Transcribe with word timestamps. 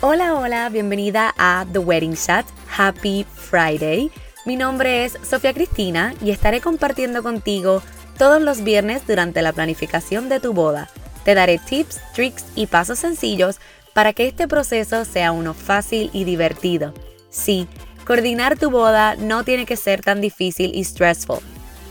Hola, 0.00 0.34
hola, 0.34 0.68
bienvenida 0.70 1.32
a 1.38 1.66
The 1.72 1.78
Wedding 1.78 2.16
Chat. 2.16 2.46
Happy 2.76 3.24
Friday. 3.32 4.10
Mi 4.44 4.56
nombre 4.56 5.04
es 5.04 5.16
Sofía 5.22 5.54
Cristina 5.54 6.14
y 6.20 6.32
estaré 6.32 6.60
compartiendo 6.60 7.22
contigo 7.22 7.80
todos 8.18 8.42
los 8.42 8.64
viernes 8.64 9.06
durante 9.06 9.40
la 9.40 9.52
planificación 9.52 10.28
de 10.28 10.40
tu 10.40 10.52
boda. 10.52 10.90
Te 11.24 11.36
daré 11.36 11.58
tips, 11.58 12.00
tricks 12.12 12.44
y 12.56 12.66
pasos 12.66 12.98
sencillos 12.98 13.60
para 13.94 14.12
que 14.14 14.26
este 14.26 14.48
proceso 14.48 15.04
sea 15.04 15.30
uno 15.30 15.54
fácil 15.54 16.10
y 16.12 16.24
divertido. 16.24 16.92
Sí, 17.30 17.68
coordinar 18.08 18.58
tu 18.58 18.70
boda 18.70 19.16
no 19.16 19.44
tiene 19.44 19.66
que 19.66 19.76
ser 19.76 20.00
tan 20.00 20.22
difícil 20.22 20.74
y 20.74 20.82
stressful. 20.82 21.40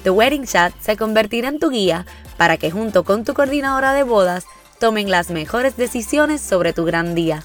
The 0.02 0.10
Wedding 0.10 0.48
Chat 0.48 0.74
se 0.82 0.98
convertirá 0.98 1.48
en 1.48 1.60
tu 1.60 1.70
guía 1.70 2.08
para 2.38 2.58
que 2.58 2.72
junto 2.72 3.04
con 3.04 3.24
tu 3.24 3.36
coordinadora 3.36 3.94
de 3.94 4.02
bodas 4.02 4.46
tomen 4.80 5.12
las 5.12 5.30
mejores 5.30 5.77
decisiones 5.77 6.41
sobre 6.41 6.74
tu 6.74 6.86
gran 6.86 7.14
día. 7.14 7.44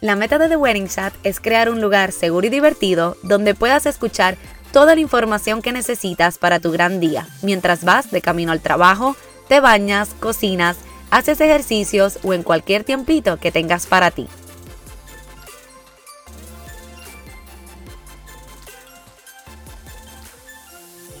La 0.00 0.16
meta 0.16 0.38
de 0.38 0.48
The 0.48 0.56
Wedding 0.56 0.88
Chat 0.88 1.12
es 1.24 1.40
crear 1.40 1.68
un 1.68 1.82
lugar 1.82 2.10
seguro 2.10 2.46
y 2.46 2.50
divertido 2.50 3.18
donde 3.22 3.54
puedas 3.54 3.84
escuchar 3.84 4.38
toda 4.72 4.94
la 4.94 5.02
información 5.02 5.60
que 5.60 5.72
necesitas 5.72 6.38
para 6.38 6.58
tu 6.58 6.72
gran 6.72 7.00
día, 7.00 7.28
mientras 7.42 7.84
vas 7.84 8.10
de 8.10 8.22
camino 8.22 8.50
al 8.50 8.60
trabajo, 8.60 9.14
te 9.46 9.60
bañas, 9.60 10.14
cocinas, 10.20 10.78
haces 11.10 11.38
ejercicios 11.42 12.18
o 12.22 12.32
en 12.32 12.42
cualquier 12.42 12.82
tiempito 12.82 13.36
que 13.36 13.52
tengas 13.52 13.86
para 13.86 14.10
ti. 14.10 14.26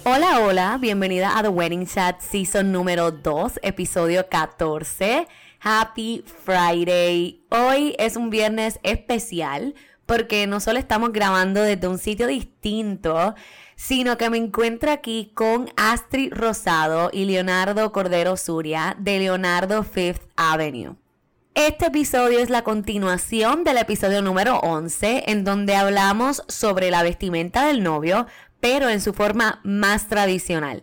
Hola, 0.08 0.38
hola, 0.38 0.78
bienvenida 0.80 1.36
a 1.36 1.42
The 1.42 1.48
Wedding 1.48 1.84
Chat 1.84 2.20
Season 2.20 2.70
número 2.70 3.10
2, 3.10 3.58
episodio 3.60 4.28
14. 4.28 5.26
Happy 5.58 6.22
Friday. 6.44 7.44
Hoy 7.48 7.96
es 7.98 8.14
un 8.14 8.30
viernes 8.30 8.78
especial 8.84 9.74
porque 10.06 10.46
no 10.46 10.60
solo 10.60 10.78
estamos 10.78 11.12
grabando 11.12 11.60
desde 11.60 11.88
un 11.88 11.98
sitio 11.98 12.28
distinto, 12.28 13.34
sino 13.74 14.16
que 14.16 14.30
me 14.30 14.36
encuentro 14.36 14.92
aquí 14.92 15.32
con 15.34 15.70
Astrid 15.76 16.32
Rosado 16.32 17.10
y 17.12 17.24
Leonardo 17.24 17.90
Cordero 17.90 18.36
Suria 18.36 18.94
de 19.00 19.18
Leonardo 19.18 19.82
Fifth 19.82 20.22
Avenue. 20.36 20.94
Este 21.56 21.86
episodio 21.86 22.40
es 22.40 22.50
la 22.50 22.64
continuación 22.64 23.64
del 23.64 23.78
episodio 23.78 24.20
número 24.20 24.58
11, 24.58 25.24
en 25.28 25.42
donde 25.42 25.74
hablamos 25.74 26.44
sobre 26.48 26.90
la 26.90 27.02
vestimenta 27.02 27.66
del 27.66 27.82
novio, 27.82 28.26
pero 28.68 28.88
en 28.88 29.00
su 29.00 29.14
forma 29.14 29.60
más 29.62 30.08
tradicional. 30.08 30.82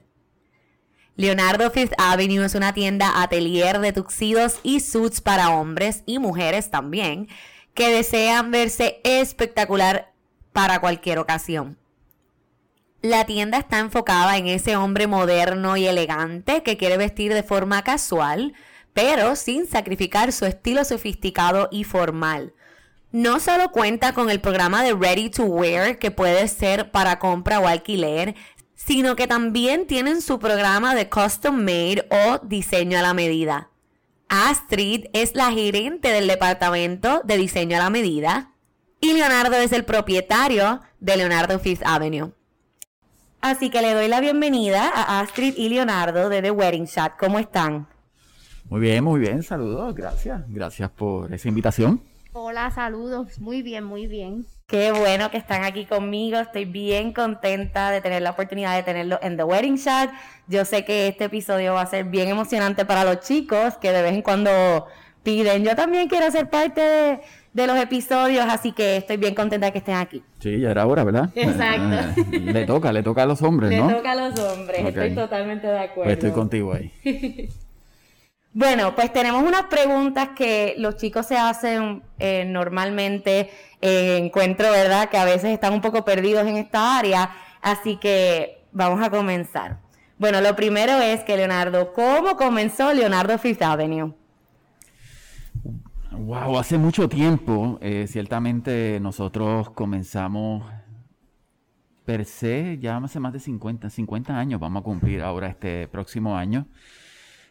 Leonardo 1.17 1.69
Fifth 1.69 1.91
Avenue 1.97 2.45
es 2.45 2.55
una 2.55 2.73
tienda 2.73 3.21
atelier 3.21 3.79
de 3.79 3.91
tuxidos 3.91 4.61
y 4.63 4.79
suits 4.79 5.19
para 5.19 5.49
hombres 5.49 6.01
y 6.05 6.17
mujeres 6.17 6.71
también 6.71 7.27
que 7.73 7.89
desean 7.89 8.51
verse 8.51 9.01
espectacular 9.03 10.13
para 10.53 10.79
cualquier 10.79 11.19
ocasión. 11.19 11.77
La 13.01 13.25
tienda 13.25 13.57
está 13.57 13.79
enfocada 13.79 14.37
en 14.37 14.47
ese 14.47 14.77
hombre 14.77 15.07
moderno 15.07 15.75
y 15.75 15.85
elegante 15.85 16.63
que 16.63 16.77
quiere 16.77 16.95
vestir 16.95 17.33
de 17.33 17.43
forma 17.43 17.83
casual, 17.83 18.53
pero 18.93 19.35
sin 19.35 19.67
sacrificar 19.67 20.31
su 20.31 20.45
estilo 20.45 20.85
sofisticado 20.85 21.67
y 21.69 21.83
formal. 21.83 22.53
No 23.13 23.39
solo 23.39 23.69
cuenta 23.69 24.13
con 24.13 24.31
el 24.31 24.41
programa 24.41 24.81
de 24.81 24.95
Ready 24.95 25.29
to 25.29 25.43
Wear, 25.43 25.99
que 25.99 26.09
puede 26.09 26.47
ser 26.47 26.89
para 26.89 27.19
compra 27.19 27.59
o 27.59 27.67
alquiler, 27.67 28.33
sino 28.73 29.15
que 29.15 29.27
también 29.27 29.85
tienen 29.85 30.19
su 30.19 30.39
programa 30.39 30.95
de 30.95 31.09
Custom 31.09 31.55
Made 31.55 32.07
o 32.09 32.39
diseño 32.39 32.97
a 32.97 33.03
la 33.03 33.13
medida. 33.13 33.69
Astrid 34.29 35.05
es 35.13 35.35
la 35.35 35.51
gerente 35.51 36.07
del 36.07 36.27
departamento 36.27 37.21
de 37.23 37.37
diseño 37.37 37.77
a 37.77 37.81
la 37.81 37.91
medida 37.91 38.49
y 38.99 39.13
Leonardo 39.13 39.57
es 39.57 39.73
el 39.73 39.85
propietario 39.85 40.81
de 40.99 41.17
Leonardo 41.17 41.59
Fifth 41.59 41.83
Avenue. 41.85 42.31
Así 43.41 43.69
que 43.69 43.83
le 43.83 43.93
doy 43.93 44.07
la 44.07 44.21
bienvenida 44.21 44.89
a 44.89 45.19
Astrid 45.19 45.53
y 45.55 45.69
Leonardo 45.69 46.29
de 46.29 46.41
The 46.41 46.49
Wedding 46.49 46.85
Shot. 46.85 47.11
¿Cómo 47.19 47.37
están? 47.37 47.87
Muy 48.71 48.81
bien, 48.81 49.03
muy 49.03 49.19
bien, 49.19 49.43
saludos, 49.43 49.93
gracias. 49.93 50.41
Gracias 50.47 50.89
por 50.89 51.31
esa 51.31 51.47
invitación. 51.47 52.01
Hola, 52.35 52.71
saludos, 52.71 53.39
muy 53.39 53.61
bien, 53.61 53.83
muy 53.83 54.07
bien. 54.07 54.47
Qué 54.65 54.91
bueno 54.91 55.29
que 55.29 55.37
están 55.37 55.63
aquí 55.63 55.85
conmigo. 55.85 56.39
Estoy 56.39 56.65
bien 56.65 57.13
contenta 57.13 57.91
de 57.91 58.01
tener 58.01 58.23
la 58.23 58.31
oportunidad 58.31 58.75
de 58.75 58.81
tenerlo 58.81 59.19
en 59.21 59.37
The 59.37 59.43
Wedding 59.43 59.75
Shot. 59.75 60.09
Yo 60.47 60.65
sé 60.65 60.83
que 60.83 61.09
este 61.09 61.25
episodio 61.25 61.75
va 61.75 61.81
a 61.81 61.85
ser 61.85 62.05
bien 62.05 62.29
emocionante 62.29 62.85
para 62.85 63.03
los 63.03 63.19
chicos 63.19 63.77
que 63.77 63.91
de 63.91 64.01
vez 64.01 64.13
en 64.13 64.23
cuando 64.23 64.87
piden. 65.21 65.63
Yo 65.63 65.75
también 65.75 66.09
quiero 66.09 66.31
ser 66.31 66.49
parte 66.49 66.81
de, 67.53 67.67
los 67.67 67.77
episodios, 67.77 68.45
así 68.49 68.71
que 68.71 68.97
estoy 68.97 69.17
bien 69.17 69.35
contenta 69.35 69.67
de 69.67 69.71
que 69.71 69.77
estén 69.77 69.97
aquí. 69.97 70.23
Sí, 70.39 70.59
ya 70.59 70.71
era 70.71 70.87
hora, 70.87 71.03
¿verdad? 71.03 71.29
Exacto. 71.35 72.21
Eh, 72.31 72.39
le 72.39 72.65
toca, 72.65 72.91
le 72.91 73.03
toca 73.03 73.21
a 73.21 73.25
los 73.27 73.43
hombres, 73.43 73.77
¿no? 73.77 73.87
Le 73.87 73.93
toca 73.93 74.11
a 74.11 74.15
los 74.15 74.39
hombres, 74.39 74.83
estoy 74.83 75.13
totalmente 75.13 75.67
de 75.67 75.77
acuerdo. 75.77 76.03
Pues 76.05 76.13
estoy 76.13 76.31
contigo 76.31 76.73
ahí. 76.73 76.91
Bueno, 78.55 78.93
pues 78.93 79.11
tenemos 79.11 79.41
unas 79.41 79.63
preguntas 79.63 80.29
que 80.35 80.75
los 80.77 80.95
chicos 80.97 81.25
se 81.25 81.37
hacen 81.37 82.03
eh, 82.19 82.45
normalmente. 82.45 83.49
Eh, 83.81 84.17
encuentro, 84.17 84.69
¿verdad?, 84.69 85.09
que 85.09 85.17
a 85.17 85.25
veces 85.25 85.51
están 85.51 85.73
un 85.73 85.81
poco 85.81 86.05
perdidos 86.05 86.45
en 86.45 86.57
esta 86.57 86.97
área. 86.97 87.31
Así 87.61 87.97
que 87.97 88.63
vamos 88.71 89.01
a 89.01 89.09
comenzar. 89.09 89.79
Bueno, 90.19 90.39
lo 90.39 90.55
primero 90.55 90.93
es 91.01 91.21
que 91.23 91.35
Leonardo, 91.35 91.93
¿cómo 91.93 92.37
comenzó 92.37 92.93
Leonardo 92.93 93.37
Fifth 93.39 93.63
Avenue? 93.63 94.13
Wow, 96.11 96.59
hace 96.59 96.77
mucho 96.77 97.09
tiempo, 97.09 97.79
eh, 97.81 98.05
ciertamente 98.07 98.99
nosotros 99.01 99.71
comenzamos 99.71 100.63
per 102.05 102.25
se, 102.25 102.77
ya 102.77 102.97
hace 102.97 103.19
más 103.19 103.33
de 103.33 103.39
50, 103.39 103.89
50 103.89 104.37
años, 104.37 104.59
vamos 104.59 104.81
a 104.81 104.83
cumplir 104.83 105.23
ahora 105.23 105.47
este 105.47 105.87
próximo 105.87 106.37
año. 106.37 106.67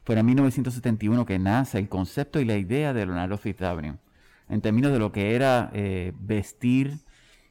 Fue 0.05 0.19
en 0.19 0.27
1971 0.27 1.25
que 1.27 1.39
nace 1.39 1.79
el 1.79 1.89
concepto 1.89 2.41
y 2.41 2.45
la 2.45 2.57
idea 2.57 2.93
de 2.93 3.07
Leonardo 3.07 3.39
Avenue, 3.61 3.99
en 4.49 4.61
términos 4.61 4.93
de 4.93 4.99
lo 4.99 5.13
que 5.13 5.35
era 5.35 5.71
eh, 5.73 6.13
vestir 6.19 6.99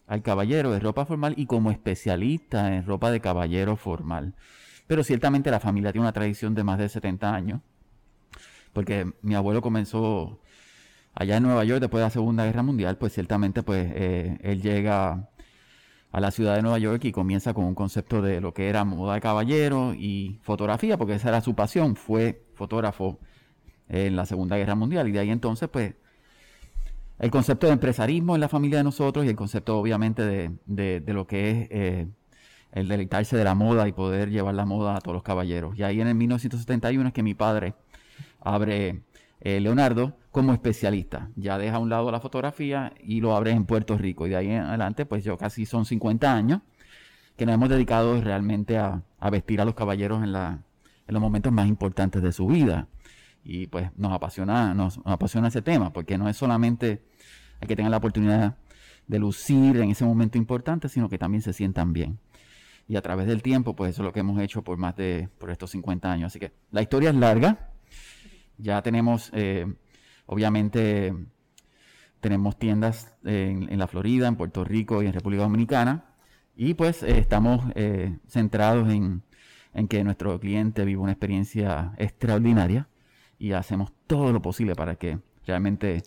al 0.08 0.22
caballero 0.22 0.72
de 0.72 0.80
ropa 0.80 1.06
formal 1.06 1.34
y 1.38 1.46
como 1.46 1.72
especialista 1.72 2.76
en 2.76 2.86
ropa 2.86 3.12
de 3.12 3.22
caballero 3.22 3.78
formal. 3.78 4.36
Pero 4.88 5.04
ciertamente 5.06 5.50
la 5.50 5.62
familia 5.62 5.94
tiene 5.94 6.04
una 6.04 6.12
tradición 6.12 6.54
de 6.54 6.66
más 6.66 6.78
de 6.78 6.90
70 6.90 7.34
años, 7.34 7.62
porque 8.74 9.10
mi 9.22 9.36
abuelo 9.36 9.62
comenzó 9.62 10.42
allá 11.14 11.38
en 11.38 11.44
Nueva 11.44 11.64
York 11.64 11.80
después 11.80 12.02
de 12.02 12.08
la 12.08 12.10
Segunda 12.10 12.46
Guerra 12.46 12.64
Mundial, 12.64 12.98
pues 12.98 13.14
ciertamente 13.14 13.64
pues 13.64 13.90
eh, 13.96 14.38
él 14.42 14.62
llega 14.62 15.30
a 16.12 16.20
la 16.20 16.32
ciudad 16.32 16.56
de 16.56 16.62
Nueva 16.62 16.78
York 16.78 17.06
y 17.06 17.12
comienza 17.12 17.54
con 17.54 17.66
un 17.66 17.76
concepto 17.76 18.22
de 18.22 18.42
lo 18.42 18.54
que 18.54 18.68
era 18.68 18.84
moda 18.84 19.16
de 19.16 19.22
caballero 19.22 19.94
y 19.94 20.40
fotografía, 20.44 20.98
porque 20.98 21.16
esa 21.16 21.30
era 21.30 21.42
su 21.42 21.56
pasión, 21.56 21.96
fue 21.96 22.44
fotógrafo 22.54 23.20
en 23.88 24.16
la 24.16 24.26
Segunda 24.26 24.58
Guerra 24.58 24.76
Mundial 24.76 25.08
y 25.08 25.12
de 25.12 25.20
ahí 25.20 25.30
entonces 25.30 25.70
pues 25.70 25.96
el 27.20 27.30
concepto 27.30 27.68
de 27.68 27.74
empresarismo 27.74 28.36
en 28.36 28.42
la 28.42 28.50
familia 28.50 28.80
de 28.80 28.84
nosotros 28.84 29.26
y 29.26 29.30
el 29.30 29.36
concepto 29.36 29.78
obviamente 29.78 30.24
de, 30.66 31.14
lo 31.14 31.28
que 31.28 31.52
es 31.52 31.68
eh, 31.70 32.08
el 32.72 32.88
deleitarse 32.88 33.38
de 33.38 33.44
la 33.44 33.54
moda 33.54 33.88
y 33.88 33.92
poder 33.92 34.32
llevar 34.32 34.56
la 34.56 34.66
moda 34.66 34.96
a 34.96 35.02
todos 35.02 35.14
los 35.14 35.24
caballeros. 35.24 35.78
Y 35.78 35.84
ahí 35.84 36.02
en 36.02 36.08
el 36.08 36.16
1971 36.16 37.08
es 37.08 37.14
que 37.14 37.22
mi 37.22 37.36
padre 37.36 37.76
abre 38.40 39.04
eh, 39.42 39.60
Leonardo 39.60 40.18
como 40.32 40.54
especialista. 40.54 41.30
Ya 41.36 41.58
deja 41.58 41.76
a 41.76 41.80
un 41.80 41.90
lado 41.90 42.12
la 42.12 42.20
fotografía 42.20 42.94
y 43.04 43.22
lo 43.22 43.36
abre 43.36 43.52
en 43.52 43.66
Puerto 43.66 43.98
Rico. 43.98 44.28
Y 44.28 44.32
de 44.32 44.36
ahí 44.38 44.50
en 44.50 44.62
adelante, 44.62 45.06
pues 45.06 45.24
yo 45.24 45.38
casi 45.38 45.66
son 45.66 45.86
50 45.86 46.34
años 46.34 46.62
que 47.38 47.46
nos 47.46 47.56
hemos 47.56 47.70
dedicado 47.70 48.20
realmente 48.22 48.78
a, 48.78 49.04
vestir 49.32 49.62
a 49.62 49.66
los 49.66 49.76
caballeros 49.76 50.24
en 50.24 50.32
los 50.32 51.22
momentos 51.22 51.52
más 51.52 51.68
importantes 51.68 52.22
de 52.22 52.32
su 52.32 52.48
vida. 52.48 52.88
Y 53.44 53.68
pues 53.68 53.90
nos 53.98 54.14
apasiona, 54.14 54.74
nos, 54.74 55.00
apasiona 55.06 55.48
ese 55.48 55.62
tema, 55.62 55.92
porque 55.92 56.18
no 56.18 56.30
es 56.30 56.38
solamente 56.38 57.02
el 57.60 57.68
que 57.68 57.76
tengan 57.76 57.92
la 57.92 57.98
oportunidad 57.98 58.58
de 59.08 59.20
lucir 59.20 59.78
en 59.78 59.90
ese 59.90 60.06
momento 60.06 60.38
importante, 60.38 60.88
sino 60.90 61.10
que 61.10 61.18
también 61.18 61.42
se 61.42 61.54
sientan 61.54 61.94
bien. 61.94 62.20
Y 62.88 62.96
a 62.96 63.02
través 63.02 63.28
del 63.28 63.42
tiempo, 63.42 63.76
pues 63.76 63.92
eso 63.92 64.02
es 64.02 64.06
lo 64.06 64.14
que 64.14 64.20
hemos 64.20 64.40
hecho 64.42 64.64
por 64.64 64.78
más 64.78 64.96
de 64.96 65.30
por 65.38 65.50
estos 65.50 65.72
50 65.72 66.12
años. 66.12 66.28
Así 66.28 66.40
que 66.40 66.52
la 66.72 66.82
historia 66.82 67.10
es 67.10 67.16
larga, 67.16 67.72
ya 68.58 68.82
tenemos, 68.82 69.32
eh, 69.34 69.66
obviamente, 70.26 71.14
tenemos 72.20 72.58
tiendas 72.58 73.16
en, 73.24 73.78
la 73.78 73.88
Florida, 73.88 74.28
en 74.28 74.36
Puerto 74.36 74.64
Rico 74.64 75.02
y 75.02 75.08
en 75.08 75.14
República 75.14 75.44
Dominicana. 75.44 76.06
Y 76.56 76.74
pues 76.74 77.04
eh, 77.04 77.18
estamos 77.18 77.72
eh, 77.76 78.18
centrados 78.28 78.90
en, 78.90 79.24
que 79.88 80.04
nuestro 80.04 80.40
cliente 80.40 80.86
viva 80.86 81.02
una 81.02 81.14
experiencia 81.14 81.94
extraordinaria 81.98 82.88
y 83.40 83.54
hacemos 83.54 83.92
todo 84.06 84.34
lo 84.34 84.42
posible 84.42 84.76
para 84.76 84.96
que 84.96 85.20
realmente 85.46 86.04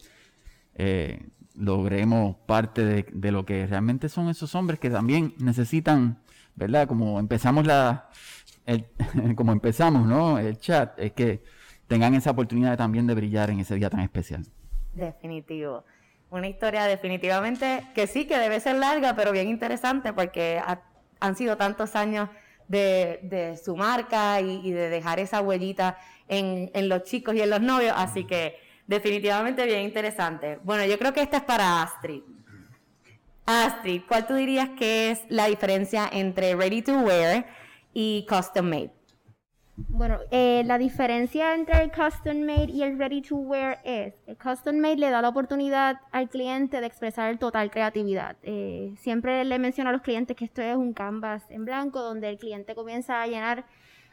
logremos 1.55 2.37
parte 2.47 2.85
de, 3.13 3.33
lo 3.33 3.45
que 3.47 3.67
realmente 3.67 4.09
son 4.09 4.29
esos 4.29 4.55
hombres 4.55 4.81
que 4.81 4.91
también 4.91 5.35
necesitan, 5.39 6.19
¿verdad? 6.57 6.89
Como 6.89 7.21
empezamos 7.21 7.67
la, 7.67 8.11
como 9.37 9.53
empezamos, 9.53 10.07
¿no? 10.07 10.39
El 10.39 10.59
chat, 10.59 10.99
es 10.99 11.13
que 11.13 11.43
tengan 11.87 12.15
esa 12.15 12.31
oportunidad 12.31 12.77
también 12.77 13.07
de 13.07 13.15
brillar 13.15 13.51
en 13.51 13.61
ese 13.61 13.75
día 13.75 13.91
tan 13.91 14.01
especial. 14.01 14.45
Definitivo. 14.93 15.85
Una 16.31 16.49
historia 16.49 16.85
definitivamente 16.85 17.87
que 17.95 18.07
sí, 18.07 18.27
que 18.27 18.39
debe 18.39 18.61
ser 18.61 18.77
larga, 18.77 19.15
pero 19.15 19.33
bien 19.33 19.49
interesante 19.49 20.13
porque 20.13 20.61
han 21.21 21.37
sido 21.37 21.57
tantos 21.57 21.95
años 21.95 22.29
de, 22.69 23.59
su 23.63 23.77
marca 23.77 24.41
y, 24.41 24.73
de 24.73 24.89
dejar 24.89 25.21
esa 25.21 25.41
huellita 25.41 25.99
en, 26.29 26.71
en 26.75 26.89
los 26.89 27.05
chicos 27.05 27.35
y 27.35 27.41
en 27.41 27.51
los 27.51 27.61
novios, 27.61 27.95
así 27.97 28.25
que 28.25 28.57
definitivamente 28.87 29.65
bien 29.67 29.83
interesante. 29.83 30.59
Bueno, 30.63 30.85
yo 30.87 30.99
creo 30.99 31.13
que 31.13 31.23
esta 31.23 31.39
es 31.39 31.45
para 31.45 31.83
Astrid. 31.83 32.23
Astrid, 33.47 34.03
¿cuál 34.09 34.27
tú 34.27 34.35
dirías 34.35 34.71
que 34.71 35.11
es 35.11 35.21
la 35.29 35.47
diferencia 35.47 36.09
entre 36.11 36.57
ready 36.57 36.81
to 36.83 36.99
wear 37.01 37.47
y 37.93 38.27
custom 38.29 38.71
made? 38.71 38.91
Bueno, 39.77 40.21
eh, 40.31 40.63
la 40.67 40.79
diferencia 40.79 41.53
entre 41.53 41.83
el 41.83 41.91
custom 41.91 42.43
made 42.43 42.71
y 42.71 42.85
el 42.85 42.97
ready 42.97 43.21
to 43.23 43.35
wear 43.35 43.81
es, 43.83 44.15
el 44.29 44.37
custom 44.39 44.77
made 44.77 44.99
le 44.99 45.11
da 45.11 45.21
la 45.21 45.31
oportunidad 45.31 46.01
al 46.13 46.29
cliente 46.29 46.81
de 46.81 46.87
expresar 46.87 47.39
total 47.39 47.73
creatividad. 47.73 48.37
Eh, 48.45 48.95
siempre 48.99 49.45
le 49.45 49.59
menciono 49.59 49.91
a 49.91 49.93
los 49.93 50.03
clientes 50.03 50.37
que 50.37 50.45
esto 50.45 50.63
es 50.63 50.77
un 50.77 50.93
canvas 50.93 51.43
en 51.51 51.65
blanco 51.65 52.01
donde 52.03 52.29
el 52.29 52.39
cliente 52.39 52.77
comienza 52.77 53.21
a 53.21 53.27
llenar, 53.27 53.67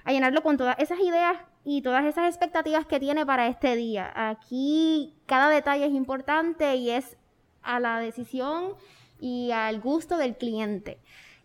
a 0.04 0.12
llenarlo 0.12 0.42
con 0.42 0.58
todas 0.58 0.80
esas 0.80 1.00
ideas 1.00 1.38
y 1.64 1.84
todas 1.84 2.06
esas 2.06 2.28
expectativas 2.28 2.88
que 2.88 3.00
tiene 3.00 3.24
para 3.24 3.46
este 3.46 3.76
día. 3.76 4.12
Aquí 4.16 5.14
cada 5.28 5.48
detalle 5.50 5.86
es 5.86 5.94
importante 5.94 6.76
y 6.76 6.90
es 6.90 7.18
a 7.62 7.80
la 7.80 8.00
decisión 8.00 8.74
y 9.20 9.52
al 9.52 9.80
gusto 9.80 10.18
del 10.18 10.36
cliente. 10.38 10.98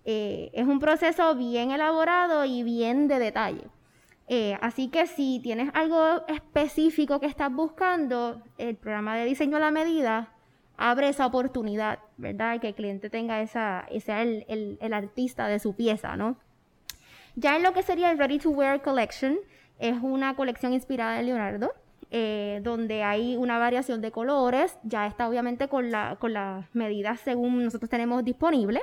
Eh, 0.07 0.51
es 0.55 0.67
un 0.67 0.79
proceso 0.79 1.35
bien 1.35 1.71
elaborado 1.71 2.47
y 2.47 2.63
bien 2.63 3.09
de 3.09 3.19
detalle. 3.19 3.76
Eh, 4.29 4.59
así 4.61 4.89
que 4.89 5.07
si 5.07 5.41
tienes 5.43 5.71
algo 5.75 6.27
específico 6.27 7.21
que 7.21 7.27
estás 7.27 7.53
buscando, 7.53 8.43
el 8.59 8.75
programa 8.77 9.17
de 9.17 9.25
diseño 9.25 9.57
a 9.57 9.61
la 9.61 9.71
medida 9.71 10.33
abre 10.77 11.09
esa 11.09 11.27
oportunidad, 11.27 12.01
¿verdad? 12.17 12.61
Que 12.61 12.69
el 12.69 12.75
cliente 12.75 13.09
tenga 13.09 13.41
esa, 13.41 13.87
sea 14.05 14.23
el, 14.23 14.79
artista 14.93 15.47
de 15.47 15.59
su 15.59 15.75
pieza, 15.75 16.17
¿no? 16.17 16.37
Ya 17.37 17.57
en 17.57 17.63
lo 17.63 17.73
que 17.73 17.83
sería 17.83 18.11
el 18.11 18.19
Ready 18.19 18.39
to 18.39 18.51
Wear 18.51 18.83
Collection, 18.83 19.39
es 19.79 19.97
una 20.03 20.35
colección 20.37 20.73
inspirada 20.73 21.21
en 21.21 21.27
Leonardo, 21.27 21.73
eh, 22.11 22.61
donde 22.63 23.03
hay 23.03 23.37
una 23.37 23.59
variación 23.59 24.01
de 24.01 24.11
colores, 24.11 24.79
ya 24.85 25.07
está 25.07 25.29
obviamente 25.29 25.69
con, 25.69 25.91
la, 25.91 26.17
con 26.19 26.33
las 26.33 26.67
medidas 26.75 27.21
según 27.21 27.65
nosotros 27.65 27.91
tenemos 27.91 28.25
disponible, 28.25 28.83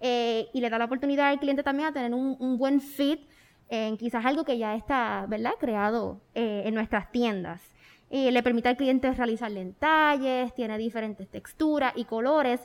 eh, 0.00 0.48
y 0.52 0.60
le 0.60 0.70
da 0.70 0.78
la 0.78 0.86
oportunidad 0.86 1.28
al 1.28 1.38
cliente 1.38 1.62
también 1.62 1.88
a 1.88 1.92
tener 1.92 2.12
un, 2.12 2.36
un 2.38 2.58
buen 2.58 2.80
fit 2.80 3.20
en 3.68 3.96
quizás 3.96 4.24
algo 4.24 4.44
que 4.44 4.58
ya 4.58 4.74
está, 4.74 5.26
¿verdad?, 5.28 5.52
creado 5.58 6.20
eh, 6.34 6.62
en 6.66 6.74
nuestras 6.74 7.10
tiendas. 7.10 7.62
Y 8.10 8.30
le 8.30 8.42
permite 8.42 8.68
al 8.68 8.76
cliente 8.76 9.10
realizar 9.12 9.50
detalles, 9.50 10.54
tiene 10.54 10.78
diferentes 10.78 11.28
texturas 11.28 11.92
y 11.96 12.04
colores. 12.04 12.60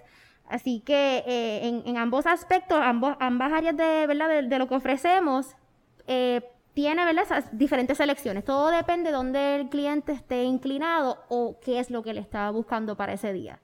Así 0.47 0.81
que 0.81 1.23
eh, 1.25 1.81
en, 1.85 1.97
ambos 1.97 2.25
aspectos, 2.25 2.79
ambas 2.81 3.53
áreas 3.53 3.77
de, 3.77 4.05
¿verdad? 4.07 4.43
de, 4.43 4.59
lo 4.59 4.67
que 4.67 4.75
ofrecemos, 4.75 5.55
eh, 6.07 6.41
tiene 6.73 7.05
¿verdad? 7.05 7.45
diferentes 7.51 7.97
selecciones. 7.97 8.43
Todo 8.43 8.69
depende 8.69 9.09
de 9.09 9.15
dónde 9.15 9.55
el 9.55 9.69
cliente 9.69 10.11
esté 10.11 10.43
inclinado 10.43 11.23
o 11.29 11.59
qué 11.61 11.79
es 11.79 11.89
lo 11.89 12.03
que 12.03 12.13
le 12.13 12.21
está 12.21 12.49
buscando 12.51 12.95
para 12.95 13.13
ese 13.13 13.33
día. 13.33 13.59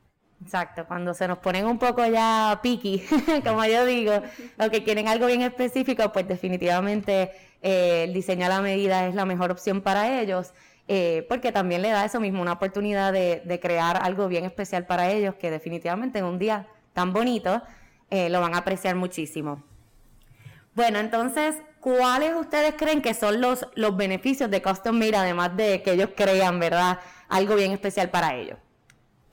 Exacto, 0.45 0.86
cuando 0.86 1.15
se 1.15 1.27
nos 1.27 1.39
ponen 1.39 1.65
un 1.65 1.80
poco 1.80 2.06
ya 2.06 2.59
picky, 2.62 3.03
como 3.44 3.65
yo 3.65 3.83
digo, 3.83 4.13
o 4.59 4.69
que 4.69 4.83
quieren 4.83 5.07
algo 5.07 5.25
bien 5.25 5.42
específico, 5.42 6.12
pues 6.13 6.27
definitivamente 6.27 7.31
eh, 7.63 8.03
el 8.03 8.13
diseño 8.13 8.45
a 8.45 8.50
la 8.50 8.62
medida 8.62 9.07
es 9.07 9.15
la 9.15 9.25
mejor 9.25 9.50
opción 9.50 9.81
para 9.81 10.21
ellos, 10.21 10.53
eh, 10.88 11.25
porque 11.30 11.51
también 11.51 11.81
le 11.81 11.89
da 11.89 12.06
eso 12.06 12.19
mismo, 12.19 12.44
una 12.44 12.51
oportunidad 12.51 13.12
de, 13.12 13.59
crear 13.59 13.97
algo 14.03 14.27
bien 14.27 14.45
especial 14.45 14.86
para 14.86 15.09
ellos, 15.09 15.33
que 15.33 15.50
definitivamente 15.50 16.19
en 16.19 16.25
un 16.25 16.38
día 16.38 16.68
tan 16.94 17.12
bonito 17.12 17.63
eh, 18.12 18.30
lo 18.30 18.39
van 18.39 18.53
a 18.53 18.59
apreciar 18.59 18.95
muchísimo. 18.95 19.63
Bueno, 20.75 21.00
entonces, 21.00 21.56
¿cuáles 21.80 22.36
ustedes 22.36 22.75
creen 22.77 23.01
que 23.01 23.15
son 23.15 23.42
los, 23.42 23.68
los 23.74 23.97
beneficios 23.97 24.51
de 24.51 24.62
Custom 24.62 24.95
Made, 24.95 25.15
además 25.15 25.57
de 25.57 25.81
que 25.81 25.94
ellos 25.94 26.12
crean, 26.15 26.59
¿verdad? 26.59 27.00
Algo 27.30 27.56
bien 27.56 27.71
especial 27.71 28.12
para 28.12 28.36
ellos. 28.36 28.59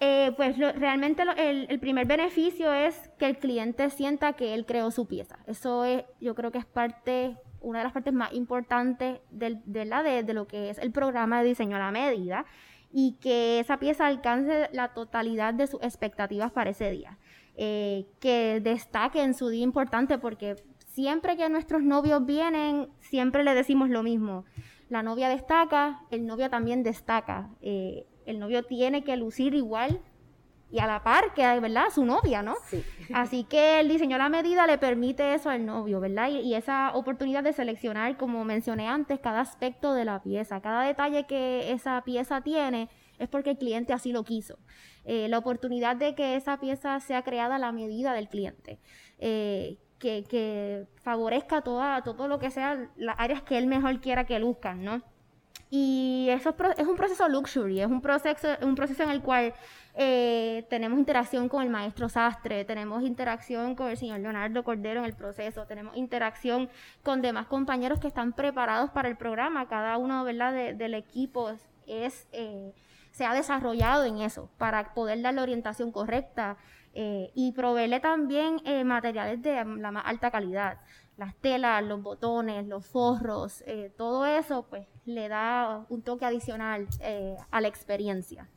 Eh, 0.05 0.33
pues 0.37 0.59
realmente 0.59 1.23
el, 1.37 1.79
primer 1.79 2.09
beneficio 2.09 2.73
es 2.73 3.09
que 3.21 3.27
el 3.27 3.39
cliente 3.39 3.89
sienta 3.89 4.33
que 4.33 4.53
él 4.53 4.67
creó 4.67 4.91
su 4.91 5.07
pieza. 5.07 5.39
Eso 5.47 5.85
es, 5.85 6.03
yo 6.21 6.35
creo 6.35 6.51
que 6.51 6.59
es 6.59 6.67
parte, 6.67 7.37
una 7.61 7.79
de 7.79 7.85
las 7.85 7.93
partes 7.93 8.13
más 8.13 8.33
importantes 8.33 9.21
de, 9.31 9.85
la, 9.85 10.03
de, 10.03 10.35
lo 10.35 10.49
que 10.49 10.71
es 10.71 10.79
el 10.79 10.91
programa 10.91 11.41
de 11.41 11.51
diseño 11.51 11.77
a 11.77 11.79
la 11.79 11.93
medida 11.93 12.47
y 12.91 13.13
que 13.21 13.61
esa 13.61 13.79
pieza 13.79 14.09
alcance 14.09 14.71
la 14.73 14.89
totalidad 14.89 15.55
de 15.55 15.69
sus 15.69 15.81
expectativas 15.85 16.51
para 16.51 16.71
ese 16.71 16.91
día. 16.91 17.17
Eh, 17.55 18.07
que 18.19 18.59
destaque 18.61 19.23
en 19.23 19.35
su 19.35 19.51
día 19.51 19.63
importante 19.63 20.19
porque 20.19 20.57
siempre 20.89 21.37
que 21.37 21.49
nuestros 21.49 21.85
novios 21.85 22.27
vienen, 22.27 22.89
siempre 22.99 23.45
le 23.45 23.55
decimos 23.55 23.89
lo 23.89 24.03
mismo. 24.03 24.47
La 24.89 25.05
novia 25.05 25.29
destaca, 25.29 26.01
el 26.11 26.27
novio 26.27 26.51
también 26.51 26.83
destaca. 26.83 27.51
Eh, 27.61 28.05
el 28.27 28.39
novio 28.39 28.63
tiene 28.65 29.05
que 29.05 29.17
lucir 29.17 29.55
igual 29.55 30.01
y 30.73 30.79
a 30.79 30.87
la 30.87 31.03
par 31.05 31.35
que, 31.35 31.43
¿verdad? 31.61 31.91
Su 31.95 32.05
novia, 32.05 32.43
¿no? 32.43 32.57
Sí. 32.65 32.83
Así 33.15 33.45
que 33.45 33.81
el 33.81 33.89
diseño 33.89 34.17
a 34.17 34.19
la 34.19 34.31
medida 34.31 34.67
le 34.67 34.79
permite 34.79 35.35
eso 35.35 35.51
al 35.51 35.67
novio, 35.67 36.01
¿verdad? 36.01 36.31
Y, 36.31 36.55
esa 36.55 36.93
oportunidad 36.95 37.45
de 37.45 37.53
seleccionar, 37.53 38.17
como 38.17 38.43
mencioné 38.45 38.89
antes, 38.89 39.21
cada 39.21 39.41
aspecto 39.41 39.93
de 39.93 40.07
la 40.07 40.23
pieza, 40.23 40.63
cada 40.63 40.85
detalle 40.85 41.27
que 41.27 41.73
esa 41.73 42.03
pieza 42.05 42.41
tiene 42.41 42.89
es 43.19 43.29
porque 43.29 43.51
el 43.51 43.59
cliente 43.59 43.93
así 43.93 44.13
lo 44.13 44.25
quiso. 44.25 44.59
Eh, 45.05 45.29
la 45.29 45.39
oportunidad 45.39 45.95
de 45.97 46.15
que 46.15 46.37
esa 46.37 46.59
pieza 46.59 46.99
sea 47.01 47.23
creada 47.23 47.57
a 47.57 47.59
la 47.59 47.71
medida 47.71 48.15
del 48.15 48.29
cliente. 48.29 48.81
Eh, 49.19 49.77
que, 49.99 50.25
que, 50.25 50.87
favorezca 51.03 51.61
toda, 51.61 52.03
todo 52.03 52.27
lo 52.27 52.39
que 52.39 52.51
sea 52.51 52.91
las 52.97 53.15
áreas 53.19 53.43
que 53.43 53.59
él 53.59 53.67
mejor 53.67 54.01
quiera 54.01 54.25
que 54.25 54.39
luzcan, 54.41 54.83
¿no? 54.83 55.03
Y 55.75 56.29
eso 56.29 56.55
es 56.77 56.87
un 56.87 56.97
proceso 56.97 57.27
luxury, 57.29 57.81
es 57.81 57.87
un 57.87 58.03
proceso, 58.03 58.49
un 58.61 58.75
proceso 58.75 59.03
en 59.05 59.11
el 59.11 59.23
cual 59.23 59.55
eh, 59.95 60.67
tenemos 60.69 60.99
interacción 60.99 61.49
con 61.49 61.63
el 61.63 61.71
maestro 61.71 62.11
sastre, 62.11 62.67
tenemos 62.67 63.03
interacción 63.03 63.75
con 63.75 63.89
el 63.89 63.97
señor 63.97 64.21
Leonardo 64.21 64.65
Cordero 64.65 65.01
en 65.01 65.07
el 65.07 65.15
proceso, 65.15 65.65
tenemos 65.65 65.97
interacción 65.97 66.69
con 67.03 67.23
demás 67.23 67.47
compañeros 67.47 68.01
que 68.01 68.09
están 68.09 68.35
preparados 68.35 68.91
para 68.91 69.09
el 69.09 69.17
programa, 69.17 69.67
cada 69.67 69.97
uno 69.97 70.25
¿verdad? 70.25 70.53
del 70.75 70.93
equipo 70.93 71.49
es, 71.87 72.29
eh, 72.33 72.75
se 73.11 73.25
ha 73.25 73.33
desarrollado 73.33 74.05
en 74.05 74.19
eso 74.19 74.51
para 74.59 74.93
poder 74.93 75.23
dar 75.23 75.33
la 75.33 75.43
orientación 75.43 75.91
correcta 75.91 76.59
eh, 76.93 77.31
y 77.35 77.53
proveerle 77.53 78.01
también 78.01 78.61
materiales 78.85 79.41
de 79.41 79.65
la 79.65 79.91
más 79.91 80.05
alta 80.05 80.31
calidad 80.31 80.79
las 81.17 81.35
telas, 81.37 81.85
los 81.85 82.03
botones, 82.03 82.67
los 82.67 82.87
forros, 82.87 83.63
eh, 83.67 83.93
todo 83.97 84.27
eso 84.27 84.67
pues 84.69 84.87
le 85.05 85.29
da 85.29 85.85
un 85.89 86.03
toque 86.03 86.25
adicional 86.25 86.87
eh, 87.01 87.37
a 87.51 87.61
la 87.61 87.69
experiencia. 87.69 88.49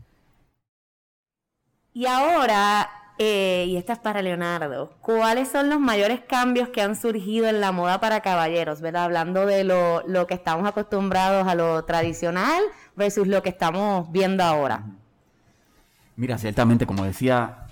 Y 1.94 2.06
ahora, 2.08 2.90
eh, 3.18 3.66
y 3.68 3.78
esta 3.78 3.94
es 3.94 4.00
para 4.00 4.22
Leonardo, 4.22 4.92
¿cuáles 5.02 5.48
son 5.48 5.70
los 5.70 5.80
mayores 5.80 6.22
cambios 6.22 6.70
que 6.70 6.82
han 6.82 6.96
surgido 6.96 7.48
en 7.48 7.62
la 7.62 7.72
moda 7.72 8.00
para 8.00 8.22
caballeros? 8.22 8.82
¿Verdad? 8.82 9.06
Hablando 9.06 9.46
de 9.46 9.64
lo, 9.64 10.06
lo 10.08 10.28
que 10.28 10.34
estamos 10.34 10.68
acostumbrados 10.68 11.48
a 11.48 11.56
lo 11.56 11.86
tradicional 11.86 12.62
versus 12.96 13.28
lo 13.28 13.42
que 13.42 13.50
estamos 13.50 14.12
viendo 14.12 14.44
ahora. 14.44 14.84
Mira, 16.18 16.38
ciertamente, 16.38 16.86
como 16.86 17.06
decía 17.06 17.66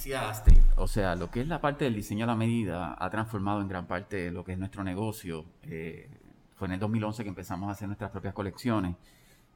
decía 0.00 0.30
Astrid, 0.30 0.56
o 0.76 0.88
sea, 0.88 1.14
lo 1.14 1.30
que 1.30 1.42
es 1.42 1.46
la 1.46 1.60
parte 1.60 1.84
del 1.84 1.94
diseño 1.94 2.24
a 2.24 2.28
la 2.28 2.34
medida 2.34 2.96
ha 2.98 3.10
transformado 3.10 3.60
en 3.60 3.68
gran 3.68 3.86
parte 3.86 4.30
lo 4.30 4.44
que 4.44 4.52
es 4.52 4.58
nuestro 4.58 4.82
negocio. 4.82 5.44
Eh, 5.62 6.08
fue 6.60 6.68
en 6.68 6.74
el 6.74 6.80
2011 6.80 7.22
que 7.22 7.28
empezamos 7.30 7.70
a 7.70 7.72
hacer 7.72 7.88
nuestras 7.88 8.10
propias 8.10 8.34
colecciones 8.34 8.94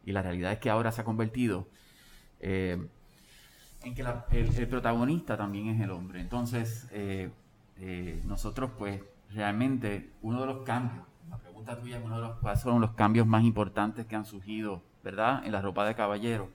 y 0.05 0.13
la 0.13 0.23
realidad 0.23 0.53
es 0.53 0.59
que 0.59 0.71
ahora 0.71 0.91
se 0.91 1.03
ha 1.03 1.05
convertido 1.05 1.69
eh, 2.41 2.89
en 3.83 3.95
que 3.95 4.03
el, 4.03 4.69
protagonista 4.69 5.37
también 5.37 5.69
es 5.69 5.81
el 5.83 5.91
hombre. 5.91 6.21
Entonces, 6.21 6.89
eh, 6.93 7.31
nosotros 8.25 8.71
pues 8.79 9.03
realmente 9.31 10.13
uno 10.23 10.41
de 10.41 10.47
los 10.47 10.65
cambios, 10.65 11.05
la 11.29 11.37
pregunta 11.37 11.79
tuya 11.79 12.01
uno 12.03 12.17
de 12.17 12.23
los, 12.23 12.39
cuáles 12.39 12.61
son 12.61 12.81
los 12.81 12.93
cambios 12.93 13.27
más 13.27 13.45
importantes 13.45 14.07
que 14.07 14.17
han 14.17 14.25
surgido, 14.25 14.83
¿verdad? 15.03 15.45
En 15.45 15.53
la 15.53 15.61
ropa 15.61 15.87
de 15.87 15.95
caballero 15.95 16.49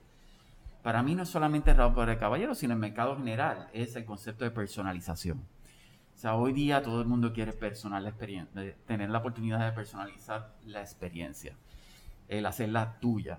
para 0.82 1.02
mí 1.02 1.14
no 1.14 1.22
es 1.22 1.28
solamente 1.28 1.74
ropa 1.74 2.06
de 2.06 2.16
caballero, 2.16 2.54
sino 2.54 2.74
el 2.74 2.80
mercado 2.80 3.16
general, 3.16 3.68
es 3.72 3.96
el 3.96 4.04
concepto 4.04 4.44
de 4.44 4.50
personalización. 4.50 5.42
O 6.20 6.22
sea, 6.22 6.34
hoy 6.34 6.52
día 6.52 6.82
todo 6.82 7.00
el 7.00 7.06
mundo 7.06 7.32
quiere 7.32 7.54
personal 7.54 8.06
experiencia, 8.06 8.76
tener 8.86 9.08
la 9.08 9.20
oportunidad 9.20 9.64
de 9.64 9.72
personalizar 9.72 10.52
la 10.66 10.82
experiencia, 10.82 11.56
el 12.28 12.44
hacerla 12.44 13.00
tuya, 13.00 13.38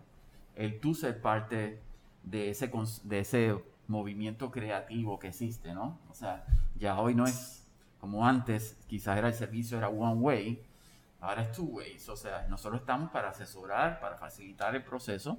el 0.55 0.79
tú 0.79 0.95
ser 0.95 1.21
parte 1.21 1.79
de 2.23 2.49
ese, 2.49 2.71
de 3.03 3.19
ese 3.19 3.63
movimiento 3.87 4.49
creativo 4.49 5.19
que 5.19 5.27
existe, 5.27 5.75
¿no? 5.75 5.99
O 6.09 6.15
sea, 6.15 6.43
ya 6.75 6.99
hoy 6.99 7.13
no 7.13 7.25
es 7.25 7.67
como 7.99 8.25
antes, 8.25 8.79
quizás 8.87 9.15
era 9.15 9.27
el 9.27 9.35
servicio 9.35 9.77
era 9.77 9.89
one 9.89 10.19
way, 10.19 10.63
ahora 11.19 11.43
es 11.43 11.51
two 11.51 11.65
ways, 11.65 12.09
o 12.09 12.15
sea, 12.15 12.47
nosotros 12.49 12.81
estamos 12.81 13.11
para 13.11 13.29
asesorar, 13.29 13.99
para 13.99 14.17
facilitar 14.17 14.75
el 14.75 14.83
proceso, 14.83 15.37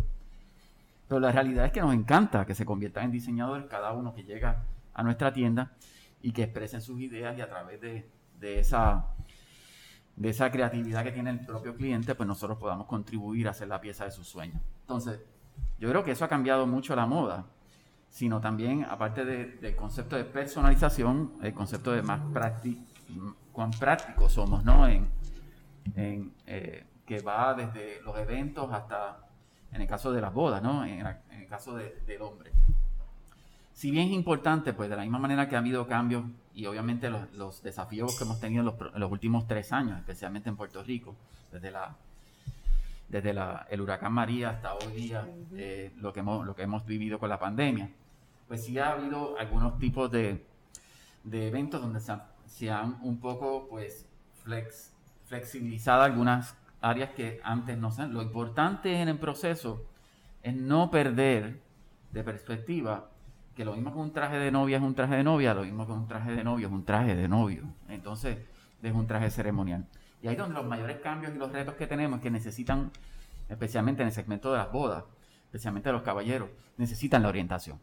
pero 1.09 1.19
la 1.19 1.33
realidad 1.33 1.67
es 1.67 1.73
que 1.73 1.81
nos 1.81 1.93
encanta 1.93 2.47
que 2.47 2.55
se 2.55 2.65
conviertan 2.65 3.07
en 3.07 3.11
diseñadores 3.11 3.67
cada 3.67 3.93
uno 3.95 4.15
que 4.15 4.23
llega 4.23 4.63
a 4.95 5.03
nuestra 5.03 5.33
tienda 5.33 5.73
y 6.23 6.33
que 6.33 6.45
expresen 6.45 6.81
sus 6.81 7.01
ideas 7.01 7.37
y 7.37 7.41
a 7.41 7.49
través 7.49 7.81
de, 7.81 8.09
de 8.39 8.61
esa 8.61 9.15
de 10.17 10.29
esa 10.29 10.51
creatividad 10.51 11.05
que 11.05 11.13
tiene 11.13 11.31
el 11.31 11.41
propio 11.41 11.75
cliente, 11.75 12.15
pues 12.15 12.27
nosotros 12.27 12.59
podamos 12.59 12.87
contribuir 12.87 13.49
a 13.49 13.53
hacer 13.53 13.69
la 13.69 13.81
pieza 13.81 14.05
de 14.05 14.11
sus 14.11 14.29
sueños. 14.29 14.61
Entonces, 14.83 15.21
yo 15.79 15.89
creo 15.89 16.05
que 16.05 16.13
eso 16.13 16.25
ha 16.25 16.29
cambiado 16.29 16.67
mucho 16.67 16.95
la 16.95 17.07
moda, 17.07 17.47
sino 18.09 18.41
también, 18.41 18.85
aparte 18.85 19.25
del 19.25 19.75
concepto 19.75 20.17
de 20.17 20.25
personalización, 20.25 21.33
el 21.43 21.55
concepto 21.55 21.93
de 21.93 22.03
más 22.03 22.21
práctico, 22.33 22.83
cuán 23.53 23.71
prácticos 23.71 24.33
somos, 24.33 24.65
¿no? 24.65 24.87
En, 24.87 25.11
eh, 26.47 26.87
que 27.07 27.21
va 27.21 27.55
desde 27.55 28.01
los 28.03 28.17
eventos 28.19 28.71
hasta, 28.73 29.27
en 29.73 29.81
el 29.81 29.89
caso 29.89 30.13
de 30.13 30.21
las 30.21 30.33
bodas, 30.33 30.63
¿no? 30.63 30.85
En, 30.85 31.07
el 31.07 31.49
caso 31.49 31.75
del 31.75 32.23
hombre. 32.23 32.53
Si 33.75 33.91
bien 33.91 34.09
es 34.09 34.13
importante, 34.13 34.73
pues 34.73 34.91
de 34.91 34.97
la 34.97 35.03
misma 35.03 35.19
manera 35.19 35.49
que 35.49 35.57
ha 35.57 35.59
habido 35.59 35.87
cambios 35.87 36.25
y 36.55 36.67
obviamente 36.67 37.11
los, 37.11 37.63
desafíos 37.63 38.17
que 38.17 38.25
hemos 38.25 38.39
tenido 38.41 38.77
en 38.95 39.01
los, 39.01 39.11
últimos 39.11 39.47
tres 39.47 39.73
años, 39.73 39.99
especialmente 39.99 40.49
en 40.49 40.57
Puerto 40.57 40.83
Rico, 40.83 41.15
desde 41.51 41.71
la 41.71 41.97
desde 43.09 43.35
el 43.69 43.81
huracán 43.83 44.15
María 44.15 44.49
hasta 44.49 44.73
hoy 44.73 44.93
día, 44.95 45.29
eh, 45.55 45.93
lo, 45.99 46.15
que 46.15 46.21
hemos, 46.21 46.47
lo 46.47 46.57
que 46.57 46.63
hemos 46.63 46.87
vivido 46.87 47.19
con 47.19 47.29
la 47.29 47.39
pandemia, 47.39 47.91
pues 48.49 48.65
sí 48.65 48.79
ha 48.79 48.93
habido 48.93 49.39
algunos 49.39 49.79
tipos 49.79 50.11
de, 50.11 50.43
eventos 51.31 51.83
donde 51.83 52.01
se 52.01 52.71
han, 52.71 52.99
un 53.03 53.21
poco 53.21 53.67
pues 53.69 54.07
flex, 54.45 54.95
flexibilizado 55.27 56.03
algunas 56.03 56.57
áreas 56.81 57.11
que 57.11 57.39
antes 57.45 57.77
no 57.77 57.91
se 57.93 58.07
Lo 58.09 58.23
importante 58.23 59.03
en 59.03 59.09
el 59.09 59.19
proceso 59.19 59.85
es 60.43 60.55
no 60.55 60.91
perder 60.91 61.61
de 62.13 62.25
perspectiva 62.25 63.11
que 63.55 63.65
lo 63.65 63.75
mismo 63.75 63.93
que 63.93 63.99
un 63.99 64.13
traje 64.13 64.39
de 64.39 64.51
novia 64.51 64.79
es 64.79 64.83
un 64.83 64.95
traje 64.95 65.17
de 65.17 65.25
novia, 65.25 65.55
lo 65.55 65.63
mismo 65.63 65.87
que 65.87 65.93
un 65.93 66.09
traje 66.09 66.33
de 66.33 66.45
novio 66.45 66.67
es 66.69 66.73
un 66.73 66.85
traje 66.85 67.15
de 67.15 67.29
novio. 67.29 67.65
Entonces, 67.89 68.39
es 68.83 68.93
un 68.93 69.07
traje 69.07 69.31
ceremonial. 69.31 69.87
Y 70.23 70.29
ahí 70.29 70.37
donde 70.37 70.55
los 70.55 70.67
mayores 70.67 71.01
cambios 71.01 71.35
y 71.35 71.39
los 71.39 71.53
retos 71.53 71.75
que 71.75 71.87
tenemos, 71.87 72.21
que 72.21 72.31
necesitan, 72.31 72.91
especialmente 73.49 74.03
en 74.03 74.09
el 74.09 74.15
segmento 74.15 74.53
de 74.53 74.59
las 74.59 74.71
bodas, 74.73 75.05
especialmente 75.47 75.93
los 75.93 76.03
caballeros, 76.03 76.49
necesitan 76.77 77.23
la 77.23 77.29
orientación. 77.29 77.79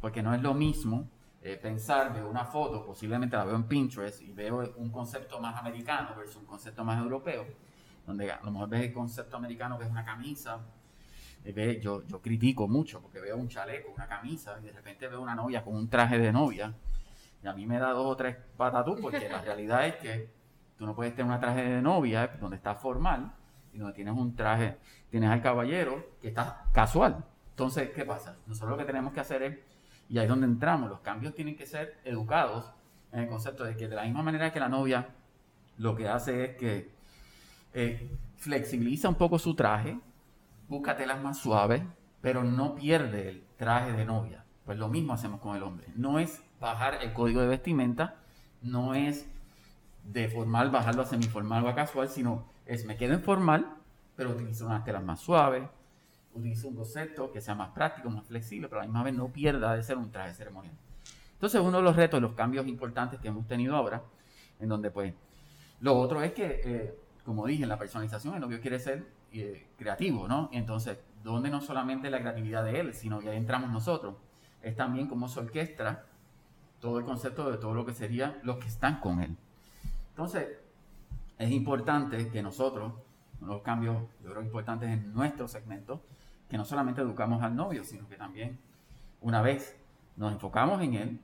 Porque 0.00 0.22
no 0.22 0.34
es 0.34 0.42
lo 0.42 0.54
mismo 0.54 1.08
eh, 1.42 1.56
pensar, 1.56 2.12
veo 2.12 2.28
una 2.28 2.44
foto, 2.44 2.84
posiblemente 2.84 3.36
la 3.36 3.44
veo 3.44 3.56
en 3.56 3.64
Pinterest 3.64 4.20
y 4.22 4.32
veo 4.32 4.74
un 4.76 4.90
concepto 4.90 5.40
más 5.40 5.56
americano 5.56 6.14
versus 6.16 6.36
un 6.36 6.46
concepto 6.46 6.84
más 6.84 7.00
europeo, 7.00 7.46
donde 8.06 8.30
a 8.30 8.40
lo 8.42 8.50
mejor 8.50 8.68
ves 8.68 8.82
el 8.82 8.92
concepto 8.92 9.36
americano 9.36 9.78
que 9.78 9.84
es 9.84 9.90
una 9.90 10.04
camisa, 10.04 10.60
yo, 11.80 12.02
yo 12.06 12.20
critico 12.20 12.68
mucho 12.68 13.00
porque 13.00 13.20
veo 13.20 13.36
un 13.36 13.48
chaleco, 13.48 13.92
una 13.92 14.06
camisa 14.06 14.58
y 14.60 14.66
de 14.66 14.72
repente 14.72 15.08
veo 15.08 15.20
una 15.20 15.34
novia 15.34 15.62
con 15.62 15.74
un 15.74 15.88
traje 15.88 16.18
de 16.18 16.32
novia 16.32 16.74
y 17.42 17.46
a 17.46 17.52
mí 17.52 17.66
me 17.66 17.78
da 17.78 17.90
dos 17.90 18.06
o 18.06 18.16
tres 18.16 18.36
patatús 18.56 19.00
porque 19.00 19.28
la 19.28 19.40
realidad 19.42 19.86
es 19.86 19.96
que 19.96 20.30
tú 20.76 20.86
no 20.86 20.94
puedes 20.94 21.14
tener 21.14 21.32
un 21.32 21.40
traje 21.40 21.62
de 21.62 21.82
novia 21.82 22.26
donde 22.40 22.56
está 22.56 22.74
formal 22.74 23.32
y 23.72 23.78
donde 23.78 23.94
tienes 23.94 24.14
un 24.14 24.34
traje, 24.34 24.76
tienes 25.10 25.30
al 25.30 25.42
caballero 25.42 26.12
que 26.20 26.28
está 26.28 26.64
casual. 26.72 27.24
Entonces, 27.50 27.90
¿qué 27.90 28.04
pasa? 28.04 28.36
Nosotros 28.46 28.70
lo 28.70 28.76
que 28.76 28.84
tenemos 28.84 29.12
que 29.12 29.20
hacer 29.20 29.42
es, 29.42 29.58
y 30.08 30.18
ahí 30.18 30.24
es 30.24 30.28
donde 30.28 30.46
entramos, 30.46 30.88
los 30.88 31.00
cambios 31.00 31.34
tienen 31.34 31.56
que 31.56 31.66
ser 31.66 31.98
educados 32.04 32.72
en 33.12 33.20
el 33.20 33.28
concepto 33.28 33.64
de 33.64 33.76
que 33.76 33.88
de 33.88 33.96
la 33.96 34.04
misma 34.04 34.22
manera 34.22 34.52
que 34.52 34.60
la 34.60 34.68
novia 34.68 35.08
lo 35.78 35.94
que 35.94 36.08
hace 36.08 36.44
es 36.44 36.56
que 36.56 36.90
eh, 37.74 38.16
flexibiliza 38.36 39.08
un 39.08 39.14
poco 39.16 39.38
su 39.38 39.54
traje, 39.54 39.98
busca 40.68 40.96
telas 40.96 41.22
más 41.22 41.38
suaves, 41.38 41.82
pero 42.20 42.44
no 42.44 42.74
pierde 42.74 43.28
el 43.28 43.44
traje 43.56 43.92
de 43.92 44.04
novia. 44.04 44.44
Pues 44.64 44.78
lo 44.78 44.88
mismo 44.88 45.14
hacemos 45.14 45.40
con 45.40 45.56
el 45.56 45.62
hombre. 45.62 45.86
No 45.96 46.18
es 46.18 46.42
bajar 46.60 46.98
el 47.02 47.12
código 47.12 47.40
de 47.40 47.48
vestimenta, 47.48 48.16
no 48.62 48.94
es 48.94 49.26
de 50.04 50.28
formal 50.28 50.70
bajarlo 50.70 51.02
a 51.02 51.06
semiformal 51.06 51.64
o 51.64 51.68
a 51.68 51.74
casual, 51.74 52.08
sino 52.08 52.44
es 52.66 52.84
me 52.84 52.96
quedo 52.96 53.14
en 53.14 53.22
formal, 53.22 53.66
pero 54.16 54.30
utilizo 54.30 54.66
unas 54.66 54.84
telas 54.84 55.02
más 55.02 55.20
suaves, 55.20 55.64
utilizo 56.34 56.68
un 56.68 56.76
concepto 56.76 57.32
que 57.32 57.40
sea 57.40 57.54
más 57.54 57.70
práctico, 57.70 58.10
más 58.10 58.26
flexible, 58.26 58.68
pero 58.68 58.80
a 58.80 58.84
la 58.84 58.88
misma 58.88 59.02
vez 59.04 59.14
no 59.14 59.28
pierda 59.28 59.74
de 59.74 59.82
ser 59.82 59.96
un 59.96 60.10
traje 60.10 60.34
ceremonial. 60.34 60.74
Entonces 61.32 61.60
uno 61.60 61.78
de 61.78 61.82
los 61.82 61.96
retos, 61.96 62.20
los 62.20 62.32
cambios 62.32 62.66
importantes 62.66 63.20
que 63.20 63.28
hemos 63.28 63.46
tenido 63.46 63.76
ahora, 63.76 64.02
en 64.58 64.68
donde 64.68 64.90
pues 64.90 65.14
lo 65.80 65.96
otro 65.96 66.22
es 66.22 66.32
que, 66.32 66.60
eh, 66.64 66.98
como 67.24 67.46
dije, 67.46 67.62
en 67.62 67.68
la 67.68 67.78
personalización 67.78 68.34
el 68.34 68.40
novio 68.40 68.60
quiere 68.60 68.78
ser 68.80 69.06
eh, 69.32 69.66
creativo, 69.76 70.26
¿no? 70.26 70.48
Entonces, 70.52 70.98
donde 71.22 71.50
no 71.50 71.60
solamente 71.60 72.10
la 72.10 72.20
creatividad 72.20 72.64
de 72.64 72.80
él, 72.80 72.94
sino 72.94 73.18
ahí 73.18 73.36
entramos 73.36 73.70
nosotros, 73.70 74.14
es 74.62 74.74
también 74.74 75.06
cómo 75.06 75.28
se 75.28 75.40
orquestra 75.40 76.06
todo 76.80 76.98
el 76.98 77.04
concepto 77.04 77.50
de 77.50 77.58
todo 77.58 77.74
lo 77.74 77.84
que 77.84 77.92
sería 77.92 78.40
los 78.42 78.56
que 78.56 78.68
están 78.68 79.00
con 79.00 79.20
él. 79.20 79.36
Entonces, 80.10 80.48
es 81.38 81.50
importante 81.50 82.28
que 82.30 82.42
nosotros, 82.42 82.92
los 83.40 83.62
cambios, 83.62 83.96
yo 84.22 84.30
creo 84.30 84.42
importantes 84.42 84.88
en 84.88 85.12
nuestro 85.12 85.46
segmento, 85.46 86.02
que 86.48 86.56
no 86.56 86.64
solamente 86.64 87.02
educamos 87.02 87.42
al 87.42 87.54
novio, 87.54 87.84
sino 87.84 88.08
que 88.08 88.16
también 88.16 88.58
una 89.20 89.42
vez 89.42 89.76
nos 90.16 90.32
enfocamos 90.32 90.80
en 90.82 90.94
él 90.94 91.20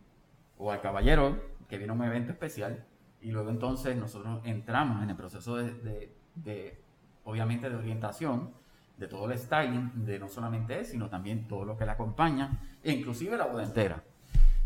o 0.59 0.71
al 0.71 0.81
caballero 0.81 1.41
que 1.69 1.79
viene 1.79 1.93
a 1.93 1.97
un 1.97 2.05
evento 2.05 2.33
especial 2.33 2.85
y 3.23 3.31
luego 3.31 3.49
entonces 3.49 3.97
nosotros 3.97 4.43
entramos 4.45 5.03
en 5.03 5.11
el 5.11 5.17
proceso 5.17 5.57
de 5.57 6.84
obviamente 7.25 7.69
de 7.69 7.77
orientación, 7.77 8.53
de 8.97 9.09
todo 9.09 9.31
el 9.31 9.39
styling, 9.39 10.05
de 10.05 10.19
no 10.19 10.29
solamente 10.29 10.79
él, 10.79 10.85
sino 10.85 11.09
también 11.09 11.49
todo 11.49 11.65
lo 11.65 11.77
que 11.77 11.85
le 11.85 11.93
acompaña, 11.93 12.59
e 12.83 12.93
inclusive 12.93 13.37
la 13.37 13.47
boda 13.47 13.65
entera. 13.65 14.03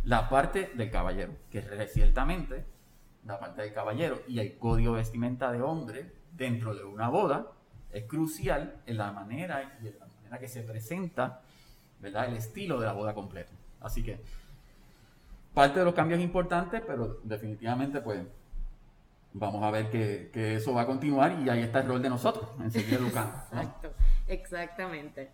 La 0.05 0.29
parte 0.29 0.73
del 0.75 0.91
caballero, 0.91 1.33
que 1.51 1.63
ciertamente 1.89 2.65
la 3.25 3.39
parte 3.39 3.63
del 3.63 3.73
caballero 3.73 4.23
y 4.27 4.39
el 4.39 4.57
código 4.57 4.95
vestimenta 4.95 5.53
de 5.53 5.61
hombre 5.61 6.13
dentro 6.33 6.75
de 6.75 6.85
una 6.85 7.09
boda 7.09 7.49
es 7.93 8.05
crucial 8.05 8.81
en 8.87 8.97
la 8.97 9.13
manera 9.13 9.79
y 9.83 9.89
en 9.89 9.99
la 9.99 10.07
manera 10.07 10.39
que 10.39 10.49
se 10.49 10.63
presenta 10.63 11.43
¿verdad? 12.01 12.29
el 12.29 12.37
estilo 12.37 12.79
de 12.81 12.87
la 12.87 12.93
boda 12.93 13.15
completa. 13.15 13.53
Así 13.81 14.03
que 14.03 14.21
parte 15.53 15.81
de 15.81 15.85
los 15.85 15.95
cambios 15.95 16.21
importantes, 16.21 16.83
pero 16.87 17.21
definitivamente 17.25 18.01
pues 18.01 18.21
vamos 19.33 19.63
a 19.63 19.71
ver 19.71 19.91
que, 19.91 20.57
eso 20.57 20.75
va 20.75 20.83
a 20.83 20.87
continuar 20.87 21.39
y 21.45 21.49
ahí 21.49 21.61
está 21.61 21.81
el 21.81 21.89
rol 21.89 22.03
de 22.03 22.09
nosotros, 22.09 22.49
en 22.61 22.71
seguir 22.71 22.95
educando. 22.95 23.33
Exacto, 23.53 23.93
exactamente. 24.27 25.31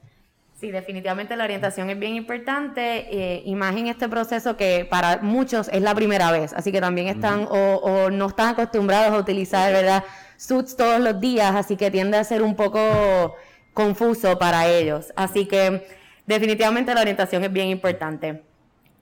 Sí, 0.55 0.71
definitivamente 0.71 1.37
la 1.37 1.45
orientación 1.45 1.91
es 1.91 1.99
bien 1.99 2.15
importante. 2.15 3.07
Eh, 3.11 3.45
este 3.87 4.09
proceso 4.09 4.57
que 4.57 4.87
para 4.89 5.19
muchos 5.19 5.69
es 5.69 5.83
la 5.83 5.95
primera 5.95 6.31
vez, 6.31 6.53
así 6.53 6.71
que 6.71 6.81
también 6.81 7.09
están 7.09 7.47
o, 7.51 8.09
no 8.11 8.27
están 8.27 8.51
acostumbrados 8.51 9.13
a 9.13 9.19
utilizar, 9.19 9.73
¿verdad? 9.73 10.05
Suits 10.37 10.77
todos 10.77 11.01
los 11.01 11.21
días, 11.21 11.55
así 11.55 11.77
que 11.77 11.91
tiende 11.91 12.17
a 12.17 12.25
ser 12.25 12.43
un 12.43 12.55
poco 12.55 13.37
confuso 13.73 14.39
para 14.39 14.69
ellos. 14.69 15.13
Así 15.17 15.47
que 15.47 15.87
definitivamente 16.27 16.95
la 16.95 17.01
orientación 17.01 17.45
es 17.45 17.53
bien 17.53 17.69
importante. 17.69 18.43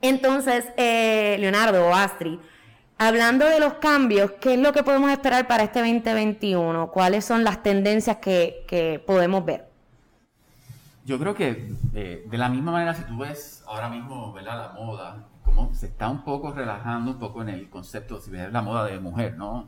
Entonces, 0.00 0.66
eh, 0.76 1.36
Leonardo 1.38 1.86
o 1.86 1.94
Astrid, 1.94 2.38
Hablando 3.04 3.48
de 3.48 3.58
los 3.58 3.74
cambios, 3.74 4.30
¿qué 4.40 4.54
es 4.54 4.60
lo 4.60 4.72
que 4.72 4.84
podemos 4.84 5.10
esperar 5.10 5.48
para 5.48 5.64
este 5.64 5.80
2021? 5.80 6.92
¿Cuáles 6.92 7.24
son 7.24 7.42
las 7.42 7.60
tendencias 7.60 8.18
que, 8.18 9.02
podemos 9.04 9.44
ver? 9.44 9.68
Yo 11.04 11.18
creo 11.18 11.34
que 11.34 11.74
eh, 11.94 12.24
de 12.30 12.38
la 12.38 12.48
misma 12.48 12.70
manera, 12.70 12.94
si 12.94 13.02
tú 13.02 13.18
ves 13.18 13.64
ahora 13.66 13.88
mismo 13.88 14.32
¿verdad? 14.32 14.56
la 14.56 14.80
moda, 14.80 15.26
como 15.44 15.74
se 15.74 15.86
está 15.86 16.08
un 16.08 16.22
poco 16.22 16.52
relajando 16.52 17.10
un 17.10 17.18
poco 17.18 17.42
en 17.42 17.48
el 17.48 17.68
concepto, 17.68 18.20
si 18.20 18.30
ves 18.30 18.52
la 18.52 18.62
moda 18.62 18.84
de 18.84 19.00
mujer, 19.00 19.36
¿no? 19.36 19.66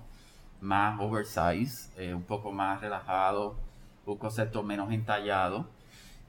Más 0.61 1.01
oversize, 1.01 1.91
eh, 1.97 2.15
un 2.15 2.23
poco 2.23 2.53
más 2.53 2.83
relajado, 2.83 3.57
un 4.07 4.17
concepto 4.17 4.63
menos 4.63 4.93
entallado, 4.93 5.67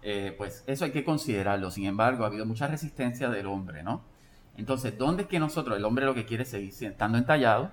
eh, 0.01 0.33
pues 0.39 0.63
eso 0.65 0.85
hay 0.85 0.91
que 0.91 1.03
considerarlo. 1.03 1.69
Sin 1.69 1.85
embargo, 1.85 2.23
ha 2.23 2.27
habido 2.27 2.47
mucha 2.47 2.65
resistencia 2.65 3.29
del 3.29 3.45
hombre, 3.45 3.83
¿no? 3.83 4.01
Entonces, 4.57 4.97
¿dónde 4.97 5.23
es 5.23 5.29
que 5.29 5.39
nosotros, 5.39 5.77
el 5.77 5.85
hombre 5.85 6.05
lo 6.05 6.13
que 6.13 6.25
quiere 6.25 6.43
es 6.43 6.49
seguir 6.49 6.73
estando 6.81 7.17
entallado? 7.17 7.71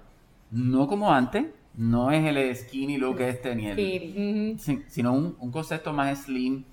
No 0.51 0.87
como 0.87 1.13
antes, 1.13 1.47
no 1.75 2.11
es 2.11 2.25
el 2.25 2.55
skinny 2.55 2.99
look 2.99 3.21
este 3.21 3.55
ni 3.55 3.67
el... 3.67 4.59
sino 4.89 5.13
un, 5.13 5.51
concepto 5.51 5.93
más 5.93 6.25
slim, 6.25 6.65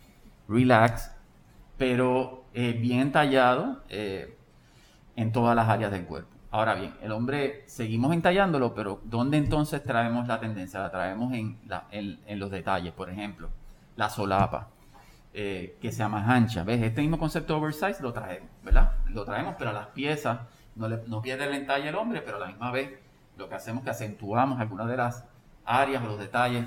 relax, 0.47 1.11
pero 1.77 2.45
eh, 2.53 2.73
bien 2.73 2.99
entallado 2.99 3.83
eh, 3.89 4.35
en 5.15 5.31
todas 5.31 5.55
las 5.55 5.69
áreas 5.69 5.91
del 5.91 6.05
cuerpo. 6.05 6.29
Ahora 6.51 6.73
bien, 6.73 6.93
el 7.03 7.11
hombre 7.11 7.63
seguimos 7.67 8.11
entallándolo, 8.13 8.73
pero 8.73 9.01
¿dónde 9.03 9.37
entonces 9.37 9.83
traemos 9.83 10.27
la 10.27 10.39
tendencia? 10.39 10.79
La 10.79 10.89
traemos 10.89 11.31
en, 11.33 11.57
en 11.91 12.39
los 12.39 12.49
detalles, 12.49 12.91
por 12.91 13.09
ejemplo, 13.09 13.49
la 13.95 14.09
solapa, 14.09 14.69
eh, 15.33 15.77
que 15.81 15.91
sea 15.91 16.09
más 16.09 16.27
ancha. 16.27 16.63
¿Ves? 16.63 16.81
Este 16.81 17.01
mismo 17.01 17.19
concepto 17.19 17.57
oversize 17.57 18.01
lo 18.01 18.13
traemos, 18.13 18.49
¿verdad? 18.63 18.93
Lo 19.07 19.25
traemos, 19.25 19.55
pero 19.57 19.71
las 19.73 19.87
piezas 19.87 20.39
no, 20.75 20.87
le, 20.87 21.01
no 21.07 21.21
pierde 21.21 21.45
el 21.45 21.53
entalle 21.53 21.89
el 21.89 21.95
hombre, 21.95 22.21
pero 22.21 22.37
a 22.37 22.39
la 22.41 22.47
misma 22.47 22.71
vez 22.71 22.99
lo 23.37 23.47
que 23.47 23.55
hacemos 23.55 23.81
es 23.81 23.85
que 23.85 23.91
acentuamos 23.91 24.59
algunas 24.59 24.87
de 24.87 24.97
las 24.97 25.25
áreas 25.65 26.03
o 26.03 26.07
los 26.07 26.19
detalles 26.19 26.65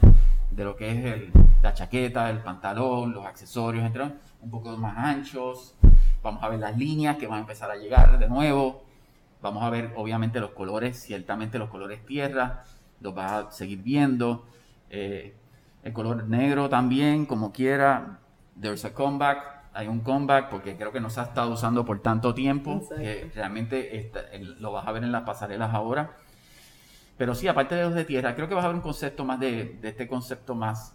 de 0.50 0.64
lo 0.64 0.76
que 0.76 0.90
es 0.90 1.32
la 1.62 1.74
chaqueta, 1.74 2.30
el 2.30 2.38
pantalón, 2.38 3.12
los 3.12 3.24
accesorios, 3.26 3.84
entre 3.84 4.04
un 4.40 4.50
poco 4.50 4.76
más 4.76 4.96
anchos. 4.96 5.74
Vamos 6.22 6.42
a 6.42 6.48
ver 6.48 6.60
las 6.60 6.76
líneas 6.76 7.16
que 7.16 7.26
van 7.26 7.38
a 7.38 7.40
empezar 7.40 7.70
a 7.70 7.76
llegar 7.76 8.18
de 8.18 8.28
nuevo. 8.28 8.84
Vamos 9.40 9.62
a 9.62 9.70
ver, 9.70 9.92
obviamente, 9.96 10.40
los 10.40 10.50
colores, 10.50 11.00
ciertamente 11.00 11.58
los 11.58 11.68
colores 11.68 12.04
tierra, 12.06 12.64
los 13.00 13.14
vas 13.14 13.32
a 13.32 13.50
seguir 13.50 13.82
viendo. 13.82 14.46
Eh, 14.90 15.34
el 15.82 15.92
color 15.92 16.28
negro 16.28 16.68
también, 16.68 17.26
como 17.26 17.52
quiera. 17.52 18.20
There's 18.60 18.84
a 18.84 18.94
comeback. 18.94 19.62
Hay 19.74 19.88
un 19.88 20.00
comeback 20.00 20.50
porque 20.50 20.76
creo 20.76 20.92
que 20.92 21.00
no 21.00 21.08
se 21.10 21.20
ha 21.20 21.24
estado 21.24 21.52
usando 21.52 21.84
por 21.84 22.00
tanto 22.00 22.34
tiempo. 22.34 22.82
que 22.88 23.30
realmente 23.34 24.10
lo 24.58 24.72
vas 24.72 24.86
a 24.86 24.92
ver 24.92 25.04
en 25.04 25.12
las 25.12 25.22
pasarelas 25.22 25.72
ahora. 25.74 26.16
Pero 27.16 27.34
sí, 27.34 27.48
aparte 27.48 27.74
de 27.74 27.82
los 27.84 27.94
de 27.94 28.04
tierra, 28.04 28.34
creo 28.34 28.48
que 28.48 28.54
vas 28.54 28.64
a 28.64 28.68
ver 28.68 28.76
un 28.76 28.82
concepto 28.82 29.24
más 29.24 29.38
de, 29.38 29.78
de 29.80 29.88
este 29.88 30.08
concepto 30.08 30.54
más 30.54 30.94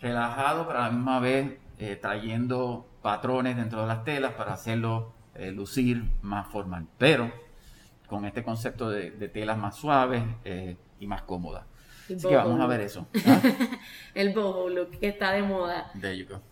relajado, 0.00 0.66
pero 0.66 0.78
a 0.78 0.82
la 0.82 0.90
misma 0.90 1.20
vez 1.20 1.58
eh, 1.78 1.96
trayendo 1.96 2.88
patrones 3.02 3.56
dentro 3.56 3.82
de 3.82 3.86
las 3.86 4.04
telas 4.04 4.32
para 4.32 4.52
hacerlo 4.52 5.12
eh, 5.34 5.52
lucir 5.52 6.10
más 6.22 6.48
formal. 6.48 6.86
Pero 6.98 7.30
con 8.08 8.24
este 8.24 8.42
concepto 8.42 8.90
de, 8.90 9.10
telas 9.28 9.58
más 9.58 9.76
suaves 9.76 10.22
eh, 10.44 10.76
y 10.98 11.06
más 11.06 11.22
cómodas. 11.22 11.64
Así 12.16 12.28
que 12.28 12.34
vamos 12.34 12.60
a 12.60 12.66
ver 12.66 12.80
eso. 12.80 13.06
¿ah? 13.26 13.40
el 14.14 14.32
boho 14.32 14.68
look 14.68 14.98
que 14.98 15.08
está 15.08 15.32
de 15.32 15.42
moda. 15.42 15.90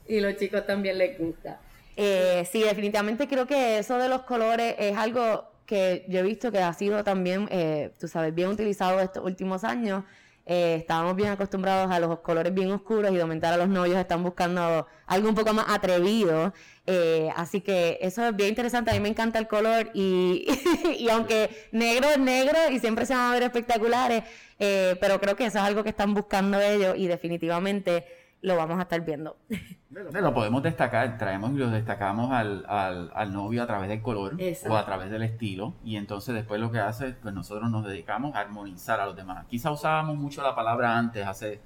Y 0.06 0.20
los 0.20 0.36
chicos 0.36 0.66
también 0.66 0.98
les 0.98 1.18
gusta. 1.18 1.60
sí, 1.96 2.62
definitivamente 2.62 3.28
creo 3.28 3.46
que 3.46 3.78
eso 3.78 3.98
de 3.98 4.08
los 4.08 4.22
colores 4.22 4.74
es 4.78 4.96
algo 4.96 5.56
que 5.66 6.04
yo 6.08 6.20
he 6.20 6.22
visto 6.22 6.50
que 6.50 6.58
ha 6.58 6.72
sido 6.72 7.04
también, 7.04 7.48
eh, 7.50 7.92
tú 7.98 8.08
sabes, 8.08 8.34
bien 8.34 8.48
utilizado 8.48 9.00
estos 9.00 9.24
últimos 9.24 9.64
años. 9.64 10.04
Eh, 10.46 10.76
estábamos 10.78 11.16
bien 11.16 11.30
acostumbrados 11.30 11.90
a 11.90 11.98
los 11.98 12.20
colores 12.20 12.54
bien 12.54 12.70
oscuros 12.70 13.10
y 13.10 13.16
de 13.16 13.22
aumentar 13.22 13.52
a 13.52 13.56
los 13.56 13.68
novios 13.68 13.98
están 13.98 14.22
buscando 14.22 14.86
algo 15.06 15.28
un 15.28 15.34
poco 15.34 15.52
más 15.52 15.66
atrevido. 15.68 16.54
Eh, 16.86 17.30
así 17.34 17.60
que 17.60 17.98
eso 18.00 18.24
es 18.26 18.36
bien 18.36 18.50
interesante. 18.50 18.90
A 18.90 18.94
mí 18.94 19.00
me 19.00 19.08
encanta 19.08 19.38
el 19.38 19.48
color 19.48 19.90
y, 19.92 20.46
y 20.98 21.08
aunque 21.10 21.68
negro 21.72 22.08
es 22.10 22.18
negro 22.18 22.58
y 22.70 22.78
siempre 22.78 23.06
se 23.06 23.14
van 23.14 23.30
a 23.30 23.32
ver 23.32 23.42
espectaculares, 23.42 24.22
pero 24.58 25.20
creo 25.20 25.36
que 25.36 25.46
eso 25.46 25.58
es 25.58 25.64
algo 25.64 25.82
que 25.82 25.90
están 25.90 26.14
buscando 26.14 26.60
ellos 26.60 26.94
y 26.96 27.08
definitivamente 27.08 28.04
lo 28.42 28.56
vamos 28.56 28.78
a 28.78 28.82
estar 28.82 29.04
viendo. 29.04 29.36
Lo 30.12 30.34
podemos 30.34 30.62
destacar, 30.62 31.16
traemos 31.16 31.52
y 31.52 31.54
lo 31.54 31.70
destacamos 31.70 32.30
al, 32.30 32.66
al, 32.68 33.32
novio 33.32 33.62
a 33.62 33.66
través 33.66 33.88
del 33.88 34.02
color 34.02 34.36
o 34.68 34.76
a 34.76 34.84
través 34.84 35.10
del 35.10 35.22
estilo 35.22 35.72
y 35.84 35.96
entonces 35.96 36.34
después 36.34 36.60
lo 36.60 36.70
que 36.70 36.80
hace, 36.80 37.12
pues 37.12 37.32
nosotros 37.32 37.70
nos 37.70 37.86
dedicamos 37.86 38.34
a 38.34 38.40
armonizar 38.40 39.00
a 39.00 39.06
los 39.06 39.16
demás. 39.16 39.46
Quizá 39.46 39.70
usábamos 39.70 40.18
mucho 40.18 40.42
la 40.42 40.54
palabra 40.54 40.98
antes, 40.98 41.26
hace 41.26 41.60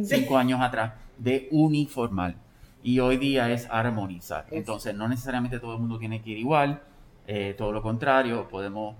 cinco 0.00 0.38
años 0.38 0.60
atrás, 0.60 0.92
de 1.18 1.48
uniformar 1.50 2.36
y 2.84 3.00
hoy 3.00 3.16
día 3.16 3.50
es 3.50 3.66
armonizar. 3.68 4.46
Entonces 4.52 4.94
no 4.94 5.08
necesariamente 5.08 5.58
todo 5.58 5.74
el 5.74 5.80
mundo 5.80 5.98
tiene 5.98 6.22
que 6.22 6.30
ir 6.30 6.38
igual, 6.38 6.82
eh, 7.26 7.56
todo 7.58 7.72
lo 7.72 7.82
contrario, 7.82 8.46
podemos 8.48 8.94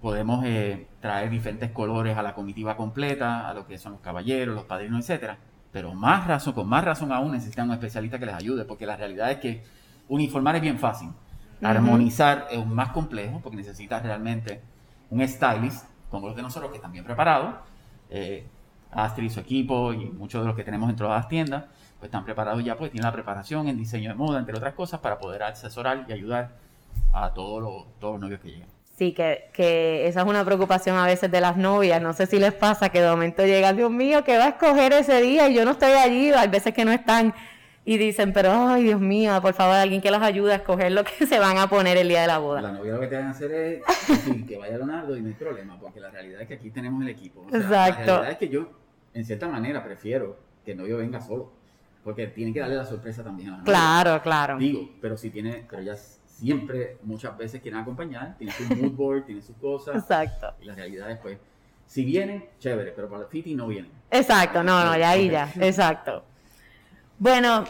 podemos 0.00 0.44
eh, 0.46 0.86
traer 1.00 1.28
diferentes 1.28 1.72
colores 1.72 2.16
a 2.16 2.22
la 2.22 2.34
comitiva 2.34 2.76
completa, 2.76 3.48
a 3.48 3.54
lo 3.54 3.66
que 3.66 3.78
son 3.78 3.92
los 3.92 4.00
caballeros, 4.00 4.54
los 4.54 4.64
padrinos, 4.64 5.00
etcétera 5.00 5.38
pero 5.72 5.94
más 5.94 6.26
razón, 6.26 6.52
con 6.52 6.68
más 6.68 6.84
razón 6.84 7.12
aún 7.12 7.32
necesitan 7.32 7.68
un 7.68 7.74
especialista 7.74 8.18
que 8.18 8.26
les 8.26 8.34
ayude, 8.34 8.64
porque 8.64 8.86
la 8.86 8.96
realidad 8.96 9.30
es 9.30 9.38
que 9.38 9.62
uniformar 10.08 10.56
es 10.56 10.62
bien 10.62 10.78
fácil. 10.78 11.10
Armonizar 11.62 12.48
es 12.50 12.66
más 12.66 12.88
complejo, 12.90 13.40
porque 13.42 13.56
necesitas 13.56 14.02
realmente 14.02 14.60
un 15.10 15.26
stylist, 15.26 15.86
como 16.10 16.28
los 16.28 16.36
de 16.36 16.42
nosotros, 16.42 16.70
que 16.70 16.76
están 16.76 16.92
bien 16.92 17.04
preparados. 17.04 17.54
Eh, 18.08 18.46
Astrid 18.92 19.26
y 19.26 19.30
su 19.30 19.40
equipo 19.40 19.92
y 19.92 20.06
muchos 20.06 20.42
de 20.42 20.48
los 20.48 20.56
que 20.56 20.64
tenemos 20.64 20.88
dentro 20.88 21.08
de 21.08 21.14
las 21.14 21.28
tiendas, 21.28 21.64
pues 21.98 22.08
están 22.08 22.24
preparados 22.24 22.64
ya, 22.64 22.76
pues 22.76 22.90
tienen 22.90 23.06
la 23.06 23.12
preparación 23.12 23.68
en 23.68 23.76
diseño 23.76 24.10
de 24.10 24.16
moda, 24.16 24.38
entre 24.38 24.56
otras 24.56 24.74
cosas, 24.74 25.00
para 25.00 25.18
poder 25.18 25.42
asesorar 25.44 26.06
y 26.08 26.12
ayudar 26.12 26.56
a 27.12 27.32
todos 27.32 27.62
los, 27.62 27.98
todos 28.00 28.14
los 28.14 28.22
novios 28.22 28.40
que 28.40 28.50
llegan. 28.50 28.68
Sí, 29.00 29.12
que, 29.12 29.48
que, 29.54 30.06
esa 30.06 30.20
es 30.20 30.26
una 30.26 30.44
preocupación 30.44 30.98
a 30.98 31.06
veces 31.06 31.30
de 31.30 31.40
las 31.40 31.56
novias. 31.56 32.02
No 32.02 32.12
sé 32.12 32.26
si 32.26 32.38
les 32.38 32.52
pasa 32.52 32.90
que 32.90 33.00
de 33.00 33.08
momento 33.08 33.46
llega, 33.46 33.72
Dios 33.72 33.90
mío, 33.90 34.24
que 34.24 34.36
va 34.36 34.44
a 34.44 34.48
escoger 34.50 34.92
ese 34.92 35.22
día 35.22 35.48
y 35.48 35.54
yo 35.54 35.64
no 35.64 35.70
estoy 35.70 35.92
allí. 35.92 36.30
Hay 36.32 36.48
veces 36.48 36.74
que 36.74 36.84
no 36.84 36.92
están 36.92 37.32
y 37.86 37.96
dicen, 37.96 38.34
pero 38.34 38.52
ay, 38.52 38.82
Dios 38.82 39.00
mío, 39.00 39.40
por 39.40 39.54
favor, 39.54 39.76
alguien 39.76 40.02
que 40.02 40.10
los 40.10 40.20
ayude 40.20 40.52
a 40.52 40.56
escoger 40.56 40.92
lo 40.92 41.02
que 41.02 41.24
se 41.26 41.38
van 41.38 41.56
a 41.56 41.66
poner 41.66 41.96
el 41.96 42.08
día 42.08 42.20
de 42.20 42.26
la 42.26 42.36
boda. 42.36 42.60
La 42.60 42.72
novia 42.72 42.92
lo 42.92 43.00
que 43.00 43.06
te 43.06 43.16
van 43.16 43.28
a 43.28 43.30
hacer 43.30 43.50
es 43.52 43.82
que 44.46 44.58
vaya 44.58 44.76
Leonardo 44.76 45.16
y 45.16 45.22
no 45.22 45.28
hay 45.28 45.32
problema, 45.32 45.80
porque 45.80 45.98
la 45.98 46.10
realidad 46.10 46.42
es 46.42 46.48
que 46.48 46.54
aquí 46.56 46.70
tenemos 46.70 47.00
el 47.00 47.08
equipo. 47.08 47.46
Exacto. 47.54 47.72
La 47.72 48.04
realidad 48.04 48.30
es 48.32 48.36
que 48.36 48.48
yo, 48.50 48.70
en 49.14 49.24
cierta 49.24 49.48
manera, 49.48 49.82
prefiero 49.82 50.36
que 50.62 50.72
el 50.72 50.76
novio 50.76 50.98
venga 50.98 51.22
solo, 51.22 51.50
porque 52.04 52.26
tiene 52.26 52.52
que 52.52 52.60
darle 52.60 52.76
la 52.76 52.84
sorpresa 52.84 53.24
también 53.24 53.48
a 53.48 53.52
la 53.52 53.58
novia. 53.60 53.72
Claro, 53.72 54.22
claro. 54.22 54.58
Digo, 54.58 54.90
pero 55.00 55.16
si 55.16 55.30
tiene, 55.30 55.64
pero 55.70 55.80
ya 55.80 55.96
siempre, 56.40 56.96
muchas 57.02 57.36
veces 57.36 57.60
quieren 57.60 57.80
acompañar, 57.80 58.36
tienen 58.38 58.56
su 58.56 58.64
mood 58.76 58.92
board, 58.92 59.24
tienen 59.24 59.44
sus 59.44 59.56
cosas. 59.56 59.96
Exacto. 59.96 60.54
Y 60.60 60.64
la 60.64 60.74
realidad 60.74 61.10
es, 61.10 61.18
pues, 61.18 61.38
si 61.86 62.04
vienen, 62.04 62.46
chévere, 62.58 62.92
pero 62.92 63.08
para 63.08 63.22
el 63.22 63.28
fitting 63.28 63.56
no 63.56 63.66
vienen. 63.66 63.90
Exacto, 64.10 64.62
no, 64.62 64.84
no, 64.84 64.96
ya 64.96 65.10
ahí 65.10 65.28
ya, 65.28 65.52
exacto. 65.60 66.24
Bueno, 67.18 67.64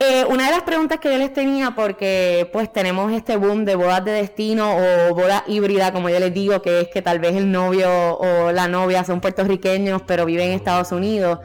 eh, 0.00 0.24
una 0.28 0.46
de 0.46 0.50
las 0.52 0.62
preguntas 0.62 0.98
que 0.98 1.12
yo 1.12 1.18
les 1.18 1.32
tenía, 1.32 1.72
porque 1.72 2.48
pues 2.52 2.72
tenemos 2.72 3.12
este 3.12 3.36
boom 3.36 3.64
de 3.64 3.74
bodas 3.74 4.04
de 4.04 4.12
destino 4.12 4.76
o 4.76 5.14
boda 5.14 5.44
híbrida, 5.46 5.92
como 5.92 6.08
yo 6.08 6.18
les 6.18 6.32
digo, 6.32 6.60
que 6.62 6.80
es 6.80 6.88
que 6.88 7.02
tal 7.02 7.18
vez 7.18 7.36
el 7.36 7.50
novio 7.50 7.88
o 8.16 8.50
la 8.50 8.66
novia 8.66 9.04
son 9.04 9.20
puertorriqueños, 9.20 10.02
pero 10.02 10.24
viven 10.24 10.48
en 10.48 10.54
Estados 10.54 10.92
Unidos. 10.92 11.40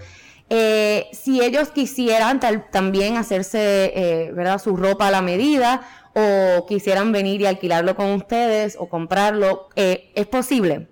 Eh, 0.50 1.08
si 1.14 1.42
ellos 1.42 1.70
quisieran 1.72 2.40
también 2.72 3.18
hacerse, 3.18 3.92
eh, 3.96 4.32
¿verdad?, 4.34 4.60
su 4.60 4.76
ropa 4.76 5.08
a 5.08 5.12
la 5.12 5.22
medida 5.22 5.82
o 6.14 6.66
quisieran 6.68 7.12
venir 7.12 7.42
y 7.42 7.46
alquilarlo 7.46 7.96
con 7.96 8.12
ustedes 8.12 8.78
o 8.80 8.88
comprarlo, 8.88 9.70
eh, 9.76 10.12
¿es 10.16 10.28
posible? 10.28 10.88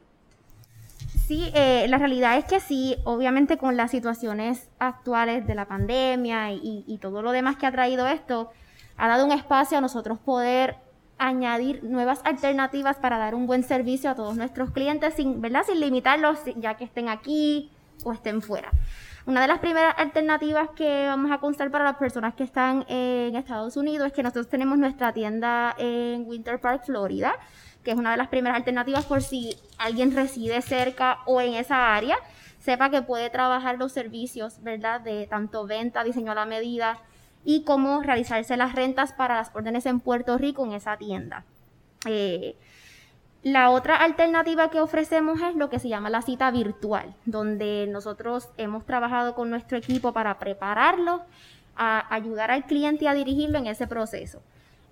Sí, 1.28 1.50
eh, 1.54 1.86
la 1.88 1.98
realidad 1.98 2.38
es 2.38 2.46
que 2.46 2.60
sí, 2.60 2.98
obviamente 3.06 3.58
con 3.58 3.78
las 3.78 3.92
situaciones 3.92 4.68
actuales 4.80 5.48
de 5.48 5.56
la 5.56 5.66
pandemia 5.66 6.52
y, 6.52 6.98
todo 7.02 7.22
lo 7.22 7.32
demás 7.32 7.56
que 7.56 7.66
ha 7.66 7.72
traído 7.72 8.08
esto, 8.08 8.52
ha 8.98 9.08
dado 9.08 9.26
un 9.26 9.32
espacio 9.32 9.78
a 9.78 9.82
nosotros 9.82 10.20
poder 10.20 10.76
añadir 11.18 11.84
nuevas 11.84 12.20
alternativas 12.26 12.98
para 12.98 13.18
dar 13.18 13.36
un 13.36 13.48
buen 13.48 13.64
servicio 13.64 14.10
a 14.10 14.16
todos 14.16 14.36
nuestros 14.36 14.72
clientes 14.72 15.14
sin, 15.14 15.40
¿verdad? 15.40 15.64
sin 15.66 15.80
limitarlos 15.80 16.40
ya 16.58 16.76
que 16.76 16.84
estén 16.84 17.08
aquí 17.08 17.70
o 18.04 18.12
estén 18.12 18.42
fuera. 18.42 18.72
Una 19.28 19.42
de 19.42 19.48
las 19.48 19.60
primeras 19.60 19.94
alternativas 19.98 20.70
que 20.76 21.06
vamos 21.06 21.32
a 21.32 21.38
constar 21.38 21.70
para 21.70 21.84
las 21.84 21.98
personas 21.98 22.34
que 22.34 22.44
están 22.44 22.86
en 22.88 23.36
Estados 23.36 23.78
Unidos 23.78 24.08
es 24.08 24.14
que 24.14 24.24
nosotros 24.24 24.50
tenemos 24.50 24.80
nuestra 24.80 25.14
tienda 25.14 25.76
en 25.78 26.28
Winter 26.28 26.60
Park, 26.60 26.86
Florida, 26.86 27.36
que 27.84 27.92
es 27.92 27.98
una 27.98 28.12
de 28.12 28.18
las 28.18 28.30
primeras 28.30 28.58
alternativas 28.58 29.06
por 29.06 29.22
si 29.22 29.56
alguien 29.78 30.16
reside 30.16 30.60
cerca 30.64 31.20
o 31.28 31.40
en 31.40 31.54
esa 31.54 31.96
área, 31.96 32.18
sepa 32.60 32.90
que 32.90 33.04
puede 33.04 33.30
trabajar 33.30 33.78
los 33.78 33.92
servicios, 33.92 34.64
¿verdad? 34.64 35.02
De 35.02 35.28
tanto 35.28 35.68
venta, 35.68 36.04
diseño 36.04 36.32
a 36.32 36.36
la 36.36 36.46
medida 36.46 36.98
y 37.46 37.64
cómo 37.64 38.02
realizarse 38.02 38.58
las 38.58 38.74
rentas 38.74 39.14
para 39.14 39.36
las 39.36 39.52
órdenes 39.54 39.86
en 39.86 40.00
Puerto 40.00 40.40
Rico 40.40 40.66
en 40.66 40.74
esa 40.74 40.98
tienda. 40.98 41.46
Eh, 42.08 42.56
la 43.44 43.72
otra 43.72 43.96
alternativa 43.96 44.70
que 44.70 44.80
ofrecemos 44.80 45.42
es 45.42 45.56
lo 45.56 45.70
que 45.70 45.80
se 45.80 45.90
llama 45.90 46.10
la 46.10 46.22
cita 46.22 46.52
virtual, 46.52 47.16
donde 47.26 47.88
nosotros 47.90 48.50
hemos 48.58 48.86
trabajado 48.86 49.34
con 49.34 49.50
nuestro 49.50 49.78
equipo 49.78 50.14
para 50.14 50.38
prepararlo, 50.38 51.24
ayudar 51.76 52.52
al 52.52 52.66
cliente 52.66 53.08
a 53.08 53.14
dirigirlo 53.16 53.58
en 53.58 53.66
ese 53.66 53.88
proceso. 53.88 54.42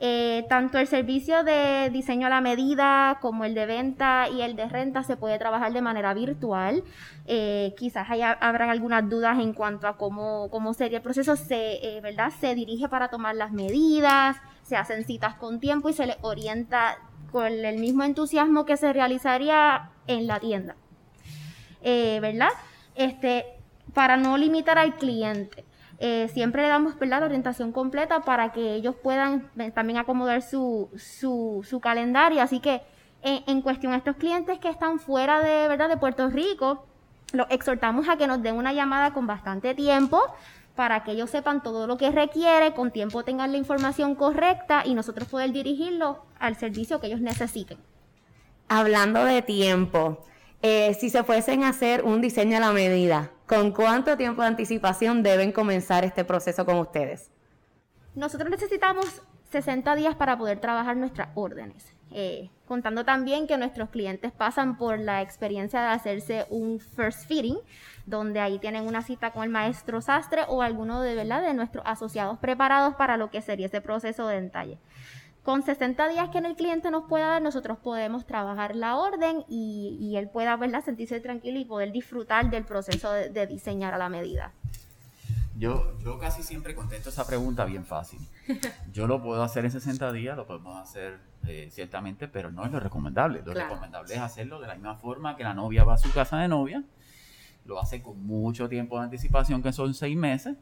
Eh, 0.02 0.46
tanto 0.48 0.78
el 0.78 0.88
servicio 0.88 1.44
de 1.44 1.90
diseño 1.92 2.28
a 2.28 2.30
la 2.30 2.40
medida 2.40 3.18
como 3.22 3.44
el 3.44 3.54
de 3.54 3.66
venta 3.66 4.30
y 4.30 4.42
el 4.42 4.56
de 4.56 4.70
renta 4.70 5.04
se 5.04 5.18
puede 5.18 5.38
trabajar 5.38 5.74
de 5.74 5.82
manera 5.82 6.14
virtual. 6.14 6.84
Eh, 7.28 7.76
quizás 7.78 8.10
haya, 8.10 8.32
habrán 8.32 8.70
algunas 8.70 9.08
dudas 9.10 9.38
en 9.40 9.54
cuanto 9.54 9.88
a 9.88 9.98
cómo, 9.98 10.50
cómo 10.52 10.74
sería 10.74 11.00
el 11.00 11.04
proceso. 11.04 11.36
Se, 11.36 11.86
eh, 11.86 12.02
¿verdad? 12.02 12.32
se 12.40 12.56
dirige 12.56 12.88
para 12.88 13.10
tomar 13.10 13.36
las 13.36 13.52
medidas, 13.52 14.38
se 14.64 14.78
hacen 14.78 15.04
citas 15.04 15.36
con 15.36 15.60
tiempo 15.60 15.90
y 15.90 15.94
se 15.94 16.06
le 16.06 16.18
orienta 16.22 16.98
con 17.32 17.46
el 17.46 17.78
mismo 17.80 18.04
entusiasmo 18.04 18.66
que 18.66 18.78
se 18.78 18.94
realizaría 18.94 19.92
en 20.08 20.28
la 20.28 20.40
tienda. 20.40 20.76
Eh, 21.82 22.20
¿Verdad? 22.22 22.50
Este, 22.96 23.46
para 23.94 24.18
no 24.18 24.38
limitar 24.38 24.78
al 24.78 24.96
cliente. 24.96 25.66
Eh, 26.00 26.30
siempre 26.34 26.64
le 26.64 26.70
damos 26.70 26.96
la 27.02 27.20
orientación 27.20 27.72
completa 27.72 28.22
para 28.22 28.54
que 28.54 28.76
ellos 28.76 28.96
puedan 28.96 29.50
también 29.74 30.00
acomodar 30.00 30.42
su, 30.42 30.90
su, 30.98 31.80
calendario. 31.82 32.42
Así 32.42 32.60
que 32.60 32.82
en, 33.22 33.44
en, 33.48 33.62
cuestión 33.62 33.94
a 33.94 33.98
estos 33.98 34.16
clientes 34.16 34.60
que 34.60 34.70
están 34.70 35.00
fuera 35.00 35.42
de, 35.42 35.68
¿verdad? 35.68 35.90
de 35.90 35.98
Puerto 35.98 36.30
Rico, 36.30 36.86
los 37.34 37.48
exhortamos 37.50 38.08
a 38.08 38.16
que 38.16 38.28
nos 38.28 38.42
den 38.42 38.56
una 38.56 38.74
llamada 38.74 39.14
con 39.14 39.28
bastante 39.28 39.76
tiempo 39.76 40.22
para 40.76 41.04
que 41.04 41.12
ellos 41.12 41.30
sepan 41.30 41.62
todo 41.62 41.88
lo 41.88 41.98
que 41.98 42.12
requiere, 42.12 42.74
con 42.74 42.92
tiempo 42.92 43.24
tengan 43.24 43.52
la 43.52 43.58
información 43.58 44.16
correcta 44.16 44.84
y 44.86 44.94
nosotros 44.94 45.28
poder 45.28 45.52
dirigirlo 45.52 46.26
al 46.40 46.56
servicio 46.56 47.00
que 47.00 47.08
ellos 47.08 47.22
necesiten. 47.22 47.78
Hablando 48.68 49.26
de 49.26 49.42
tiempo, 49.42 50.24
eh, 50.62 50.94
si 50.94 51.10
se 51.10 51.24
fuesen 51.24 51.64
a 51.64 51.70
hacer 51.70 52.04
un 52.04 52.22
diseño 52.22 52.58
a 52.58 52.60
la 52.60 52.72
medida, 52.72 53.32
¿con 53.48 53.72
cuánto 53.72 54.18
tiempo 54.18 54.42
de 54.42 54.50
anticipación 54.50 55.24
deben 55.24 55.52
comenzar 55.52 56.06
este 56.06 56.24
proceso 56.24 56.66
con 56.66 56.78
ustedes? 56.78 57.32
Nosotros 58.16 58.50
necesitamos 58.50 59.22
60 59.50 59.96
días 59.96 60.16
para 60.16 60.38
poder 60.38 60.60
trabajar 60.60 60.98
nuestras 60.98 61.30
órdenes. 61.36 61.94
Eh, 62.12 62.50
contando 62.68 63.06
también 63.06 63.46
que 63.46 63.58
nuestros 63.58 63.90
clientes 63.90 64.32
pasan 64.32 64.78
por 64.78 65.00
la 65.00 65.22
experiencia 65.22 65.82
de 65.82 65.88
hacerse 65.88 66.46
un 66.50 66.80
first 66.80 67.28
fitting, 67.28 67.58
donde 68.06 68.40
ahí 68.40 68.58
tienen 68.58 68.88
una 68.88 69.04
cita 69.04 69.32
con 69.32 69.44
el 69.44 69.50
maestro 69.50 70.02
sastre 70.02 70.42
o 70.48 70.62
alguno 70.62 71.02
de, 71.02 71.16
¿verdad? 71.16 71.42
de 71.44 71.54
nuestros 71.54 71.84
asociados 71.86 72.40
preparados 72.40 72.96
para 72.96 73.18
lo 73.18 73.30
que 73.30 73.42
sería 73.42 73.68
ese 73.68 73.82
proceso 73.82 74.28
de 74.28 74.42
detalle. 74.42 74.80
Con 75.44 75.64
60 75.64 76.10
días 76.10 76.30
que 76.30 76.40
el 76.40 76.56
cliente 76.56 76.92
nos 76.92 77.06
pueda 77.06 77.28
dar, 77.28 77.42
nosotros 77.42 77.78
podemos 77.78 78.26
trabajar 78.26 78.76
la 78.76 78.98
orden 78.98 79.46
y, 79.48 80.14
él 80.16 80.30
pueda 80.30 80.56
¿verdad? 80.58 80.84
sentirse 80.84 81.20
tranquilo 81.22 81.60
y 81.60 81.66
poder 81.66 81.92
disfrutar 81.92 82.50
del 82.50 82.66
proceso 82.66 83.12
de, 83.12 83.48
diseñar 83.48 83.94
a 83.94 83.98
la 83.98 84.10
medida. 84.10 84.52
Yo, 85.60 86.00
yo 86.00 86.18
casi 86.18 86.42
siempre 86.42 86.74
contesto 86.74 87.10
esa 87.10 87.28
pregunta 87.28 87.66
bien 87.66 87.84
fácil. 87.84 88.22
Yo 88.94 89.08
lo 89.08 89.22
puedo 89.22 89.44
hacer 89.44 89.66
en 89.66 89.72
60 89.72 90.14
días, 90.14 90.38
lo 90.38 90.48
podemos 90.48 90.78
hacer 90.78 91.20
eh, 91.46 91.68
ciertamente, 91.70 92.30
pero 92.30 92.50
no 92.50 92.64
es 92.64 92.72
lo 92.72 92.80
recomendable. 92.80 93.42
Lo 93.46 93.54
recomendable 93.54 94.16
es 94.16 94.22
hacerlo 94.22 94.62
de 94.62 94.68
la 94.68 94.76
misma 94.76 94.96
forma 94.96 95.36
que 95.36 95.44
la 95.44 95.54
novia 95.54 95.84
va 95.84 95.96
a 95.96 95.98
su 95.98 96.14
casa 96.14 96.38
de 96.38 96.48
novia, 96.48 96.86
lo 97.66 97.78
hace 97.78 98.02
con 98.02 98.26
mucho 98.26 98.70
tiempo 98.70 98.98
de 99.00 99.04
anticipación, 99.04 99.62
que 99.62 99.74
son 99.74 99.94
seis 99.94 100.16
meses, 100.16 100.56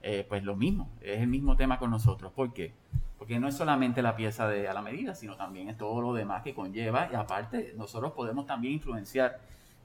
eh, 0.00 0.24
pues 0.28 0.44
lo 0.44 0.54
mismo, 0.54 0.92
es 1.00 1.20
el 1.20 1.26
mismo 1.26 1.56
tema 1.56 1.80
con 1.80 1.90
nosotros. 1.90 2.32
¿Por 2.32 2.52
qué? 2.52 2.72
Porque 3.18 3.40
no 3.40 3.48
es 3.48 3.56
solamente 3.56 4.00
la 4.00 4.14
pieza 4.14 4.46
de 4.46 4.68
a 4.68 4.74
la 4.74 4.80
medida, 4.80 5.16
sino 5.16 5.36
también 5.36 5.70
es 5.70 5.76
todo 5.76 6.00
lo 6.00 6.14
demás 6.14 6.44
que 6.44 6.54
conlleva 6.54 7.08
y 7.10 7.16
aparte 7.16 7.74
nosotros 7.76 8.12
podemos 8.12 8.46
también 8.46 8.74
influenciar 8.74 9.40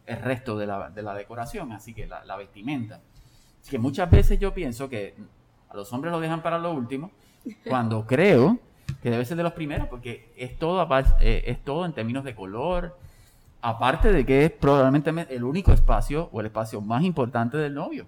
el 0.06 0.17
resto 0.17 0.56
de 0.56 0.67
la, 0.67 0.91
de 0.91 1.02
la 1.02 1.15
decoración, 1.15 1.71
así 1.71 1.95
que 1.95 2.06
la, 2.06 2.24
la 2.26 2.38
vestimenta. 2.38 3.02
Que 3.69 3.80
muchas 3.80 4.10
veces 4.10 4.39
yo 4.39 4.54
pienso 4.54 4.89
que 4.89 5.15
a 5.69 5.76
los 5.76 5.91
hombres 5.93 6.12
lo 6.12 6.19
dejan 6.19 6.41
para 6.41 6.60
lo 6.60 6.74
último, 6.74 7.12
cuando 7.67 8.06
creo 8.08 8.60
que 9.02 9.10
debe 9.10 9.26
ser 9.26 9.38
de 9.38 9.43
los 9.43 9.54
primeros, 9.54 9.88
porque 9.88 10.34
es 10.36 10.58
todo, 10.58 10.88
eh, 11.19 11.43
es 11.45 11.63
todo 11.63 11.86
en 11.86 11.93
términos 11.93 12.24
de 12.24 12.36
color, 12.36 12.97
aparte 13.62 14.12
de 14.12 14.26
que 14.26 14.45
es 14.45 14.52
probablemente 14.52 15.12
el 15.30 15.43
único 15.43 15.71
espacio 15.71 16.30
o 16.32 16.39
el 16.41 16.47
espacio 16.47 16.82
más 16.82 17.04
importante 17.04 17.58
del 17.58 17.74
novio. 17.74 18.08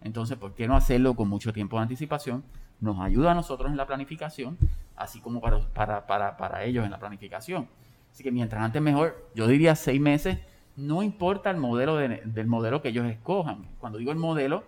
Entonces, 0.00 0.36
¿por 0.36 0.54
qué 0.54 0.66
no 0.66 0.74
hacerlo 0.74 1.14
con 1.14 1.28
mucho 1.28 1.52
tiempo 1.52 1.76
de 1.76 1.82
anticipación? 1.82 2.44
Nos 2.80 2.98
ayuda 3.00 3.32
a 3.32 3.34
nosotros 3.34 3.70
en 3.70 3.76
la 3.76 3.86
planificación, 3.86 4.58
así 4.96 5.20
como 5.20 5.40
para, 5.40 5.60
para, 5.68 6.06
para, 6.06 6.36
para 6.36 6.64
ellos 6.64 6.84
en 6.84 6.90
la 6.90 6.98
planificación. 6.98 7.68
Así 8.10 8.22
que 8.22 8.32
mientras 8.32 8.62
antes 8.62 8.82
mejor, 8.82 9.30
yo 9.34 9.46
diría 9.46 9.74
seis 9.76 10.00
meses, 10.00 10.38
no 10.76 11.02
importa 11.02 11.50
el 11.50 11.56
modelo 11.56 11.96
del 11.96 12.46
modelo 12.46 12.82
que 12.82 12.88
ellos 12.88 13.06
escojan. 13.06 13.68
Cuando 13.78 13.98
digo 13.98 14.10
el 14.10 14.18
modelo, 14.18 14.64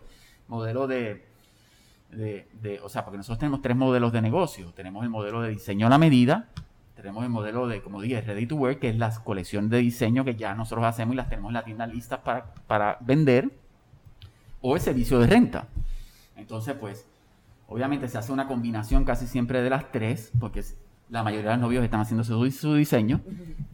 modelo 0.48 0.86
de, 0.86 1.24
de, 2.10 2.80
o 2.82 2.88
sea, 2.88 3.04
porque 3.04 3.16
nosotros 3.16 3.38
tenemos 3.38 3.62
tres 3.62 3.76
modelos 3.76 4.12
de 4.12 4.22
negocio. 4.22 4.72
Tenemos 4.72 5.02
el 5.04 5.10
modelo 5.10 5.40
de 5.42 5.50
diseño 5.50 5.86
a 5.86 5.90
la 5.90 5.98
medida, 5.98 6.48
tenemos 6.96 7.24
el 7.24 7.30
modelo 7.30 7.66
de, 7.66 7.82
como 7.82 8.00
dije, 8.00 8.20
Ready 8.20 8.46
to 8.46 8.56
Wear, 8.56 8.78
que 8.78 8.88
es 8.88 8.96
la 8.96 9.12
colección 9.22 9.68
de 9.68 9.78
diseño 9.78 10.24
que 10.24 10.36
ya 10.36 10.54
nosotros 10.54 10.86
hacemos 10.86 11.14
y 11.14 11.16
las 11.16 11.28
tenemos 11.28 11.50
en 11.50 11.54
la 11.54 11.64
tienda 11.64 11.86
listas 11.86 12.20
para, 12.20 12.54
para 12.66 12.98
vender, 13.00 13.50
o 14.60 14.76
el 14.76 14.80
servicio 14.80 15.18
de 15.18 15.26
renta. 15.26 15.66
Entonces, 16.36 16.74
pues, 16.74 17.06
obviamente 17.68 18.08
se 18.08 18.16
hace 18.16 18.32
una 18.32 18.46
combinación 18.46 19.04
casi 19.04 19.26
siempre 19.26 19.60
de 19.60 19.70
las 19.70 19.90
tres, 19.92 20.32
porque 20.40 20.64
la 21.10 21.22
mayoría 21.22 21.50
de 21.50 21.56
los 21.56 21.62
novios 21.62 21.84
están 21.84 22.00
haciendo 22.00 22.24
su, 22.24 22.50
su 22.50 22.74
diseño, 22.74 23.20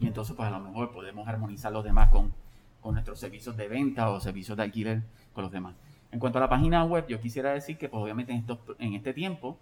y 0.01 0.07
entonces, 0.07 0.35
pues, 0.35 0.49
a 0.49 0.51
lo 0.51 0.61
mejor 0.61 0.93
podemos 0.93 1.29
armonizar 1.29 1.73
los 1.73 1.85
demás 1.85 2.11
con, 2.11 2.33
con 2.81 2.95
nuestros 2.95 3.21
servicios 3.21 3.57
de 3.57 3.69
venta 3.69 4.11
o 4.11 4.19
servicios 4.19 4.57
de 4.57 4.65
alquiler 4.65 5.03
con 5.33 5.45
los 5.45 5.53
demás. 5.53 5.75
En 6.13 6.19
cuanto 6.19 6.39
a 6.39 6.41
la 6.41 6.49
página 6.49 6.85
web, 6.85 7.07
yo 7.09 7.21
quisiera 7.21 7.53
decir 7.53 7.79
que 7.79 7.89
pues, 7.89 8.03
obviamente 8.03 8.33
en, 8.33 8.39
estos, 8.39 8.59
en 8.79 8.95
este 8.95 9.15
tiempo, 9.15 9.59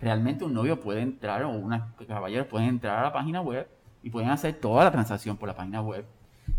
realmente 0.00 0.44
un 0.44 0.54
novio 0.54 0.80
puede 0.80 1.00
entrar 1.00 1.42
o 1.44 1.50
una 1.50 1.94
caballeros 2.06 2.46
pueden 2.46 2.68
entrar 2.68 2.98
a 2.98 3.02
la 3.02 3.12
página 3.12 3.40
web 3.40 3.68
y 4.02 4.10
pueden 4.10 4.30
hacer 4.30 4.54
toda 4.54 4.84
la 4.84 4.90
transacción 4.90 5.36
por 5.36 5.48
la 5.48 5.56
página 5.56 5.80
web. 5.80 6.04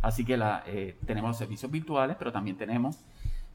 Así 0.02 0.26
que 0.26 0.40
eh, 0.68 0.96
tenemos 1.06 1.38
servicios 1.38 1.72
virtuales, 1.72 2.16
pero 2.18 2.32
también 2.32 2.58
tenemos 2.58 2.98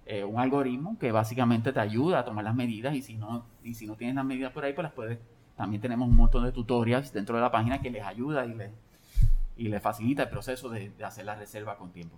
eh, 0.05 0.23
un 0.23 0.39
algoritmo 0.39 0.97
que 0.99 1.11
básicamente 1.11 1.73
te 1.73 1.81
ayuda 1.81 2.21
a 2.21 2.25
tomar 2.25 2.45
las 2.45 2.55
medidas 2.55 2.95
y 2.95 3.03
si 3.03 3.17
no, 3.17 3.45
y 3.65 3.75
si 3.75 3.87
no 3.87 3.97
tienes 3.97 4.17
las 4.17 4.25
medidas 4.25 4.53
por 4.53 4.65
ahí, 4.65 4.73
pues 4.73 4.85
las 4.85 4.93
puedes. 4.93 5.19
También 5.57 5.81
tenemos 5.81 6.09
un 6.09 6.17
montón 6.17 6.45
de 6.45 6.53
tutorials 6.53 7.13
dentro 7.13 7.37
de 7.37 7.43
la 7.43 7.51
página 7.51 7.81
que 7.81 7.91
les 7.91 8.05
ayuda 8.05 8.45
y 8.47 8.55
les, 8.55 8.71
y 9.57 9.69
les 9.69 9.83
facilita 9.83 10.25
el 10.25 10.29
proceso 10.29 10.69
de 10.69 10.93
hacer 11.03 11.25
la 11.25 11.35
reserva 11.35 11.77
con 11.77 11.91
tiempo. 11.91 12.17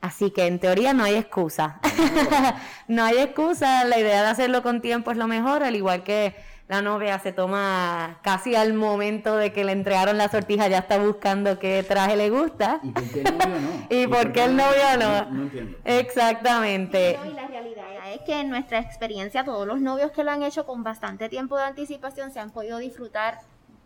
Así 0.00 0.30
que 0.30 0.46
en 0.46 0.58
teoría 0.58 0.92
no 0.92 1.04
hay 1.04 1.14
excusa. 1.14 1.80
no 2.88 3.04
hay 3.04 3.18
excusa, 3.18 3.84
la 3.84 3.98
idea 3.98 4.22
de 4.22 4.28
hacerlo 4.28 4.62
con 4.62 4.80
tiempo 4.80 5.10
es 5.10 5.16
lo 5.16 5.26
mejor, 5.26 5.62
al 5.62 5.74
igual 5.74 6.02
que 6.04 6.34
la 6.68 6.82
novia 6.82 7.18
se 7.20 7.32
toma 7.32 8.18
casi 8.22 8.56
al 8.56 8.74
momento 8.74 9.36
de 9.36 9.52
que 9.52 9.64
le 9.64 9.72
entregaron 9.72 10.18
la 10.18 10.28
sortija, 10.28 10.66
ya 10.68 10.78
está 10.78 10.98
buscando 10.98 11.58
qué 11.58 11.84
traje 11.86 12.16
le 12.16 12.28
gusta. 12.28 12.80
¿Y 12.82 12.90
por 12.90 13.12
qué 13.12 13.24
el 13.24 13.36
novio 13.36 13.60
no? 13.60 13.86
¿Y, 13.88 14.06
por 14.08 14.32
qué 14.32 14.44
el 14.44 14.56
novio 14.56 14.96
no? 14.98 15.30
No, 15.30 15.42
entiendo. 15.44 15.78
Exactamente. 15.84 17.18
y 17.24 17.32
la 17.34 17.46
realidad 17.46 17.84
es 18.12 18.20
que 18.22 18.40
en 18.40 18.50
nuestra 18.50 18.80
experiencia, 18.80 19.44
todos 19.44 19.66
los 19.66 19.80
novios 19.80 20.10
que 20.10 20.24
lo 20.24 20.30
han 20.32 20.42
hecho 20.42 20.66
con 20.66 20.82
bastante 20.82 21.28
tiempo 21.28 21.56
de 21.56 21.64
anticipación 21.64 22.32
se 22.32 22.40
han 22.40 22.50
podido 22.50 22.78
disfrutar 22.78 23.38